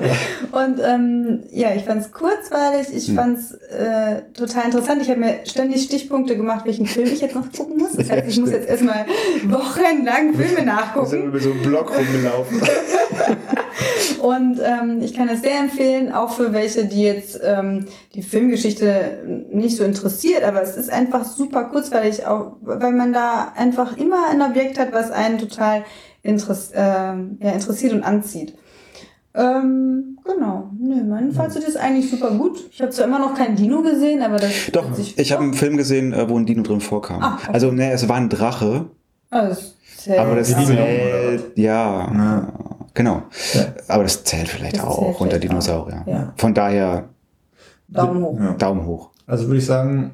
[0.58, 5.04] Und ähm, ja, ich fand es kurzweilig, ich fand es äh, total interessant.
[5.04, 7.94] Ich habe mir ständig Stichpunkte gemacht, welchen Film ich jetzt noch gucken muss.
[7.94, 9.06] Das heißt, ich muss jetzt erstmal
[9.46, 11.24] wochenlang Filme Wir sind nachgucken.
[11.26, 12.62] über so einen Block rumgelaufen.
[14.22, 17.86] Und ähm, ich kann es sehr empfehlen, auch für welche, die jetzt ähm,
[18.16, 23.54] die Filmgeschichte nicht so interessiert, aber es ist einfach super kurzweilig, auch weil man da
[23.56, 25.84] einfach immer ein Objekt hat, was einen total
[26.24, 28.56] interess äh, ja, interessiert und anzieht.
[29.38, 30.72] Ähm, genau.
[30.80, 32.68] Nö, mein Fazit ist eigentlich super gut.
[32.72, 35.78] Ich habe zwar immer noch kein Dino gesehen, aber das Doch, ich habe einen Film
[35.78, 37.22] gesehen, äh, wo ein Dino drin vorkam.
[37.22, 37.52] Ah, okay.
[37.54, 38.86] Also, ne, es war ein Drache,
[39.30, 40.20] Ah, das zählt.
[40.20, 42.54] aber das Dino- zählt, ja, Ja.
[42.96, 43.24] genau.
[43.54, 43.62] Ja.
[43.88, 45.50] Aber das zählt vielleicht Das auch zählt unter vielleicht auch.
[45.50, 46.04] Dinosaurier.
[46.08, 46.34] Ja.
[46.36, 47.10] Von daher
[47.90, 48.40] Daumen hoch.
[48.40, 48.54] Ja.
[48.54, 49.10] Daumen hoch.
[49.28, 50.12] Also würde ich sagen,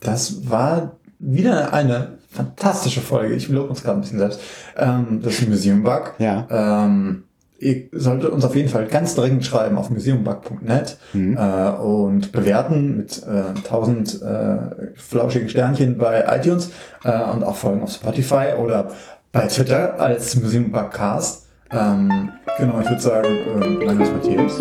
[0.00, 3.34] das war wieder eine fantastische Folge.
[3.34, 4.40] Ich lobe uns gerade ein bisschen selbst.
[4.76, 6.14] Ähm, das Museum Bug.
[6.18, 6.46] Ja.
[6.50, 7.24] Ähm,
[7.60, 11.36] ihr solltet uns auf jeden Fall ganz dringend schreiben auf museumbug.net Mhm.
[11.36, 14.56] äh, und bewerten mit äh, 1000 äh,
[14.96, 16.70] flauschigen Sternchen bei iTunes
[17.04, 18.88] äh, und auch folgen auf Spotify oder
[19.32, 21.46] bei Twitter als Museumbugcast.
[21.72, 24.60] Ähm, genau, ich würde sagen, äh, mein Name ist Matthias.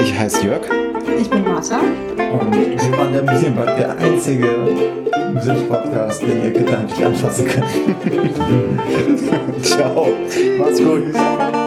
[0.00, 0.60] Ich heiße Jörg.
[1.20, 1.78] Ich bin Martha.
[1.78, 4.46] Und wir waren der Museumbug, der einzige
[5.32, 7.66] Museumspodcast, den ihr gedanklich anfassen könnt.
[9.64, 10.06] Ciao.
[10.58, 11.63] Macht's gut.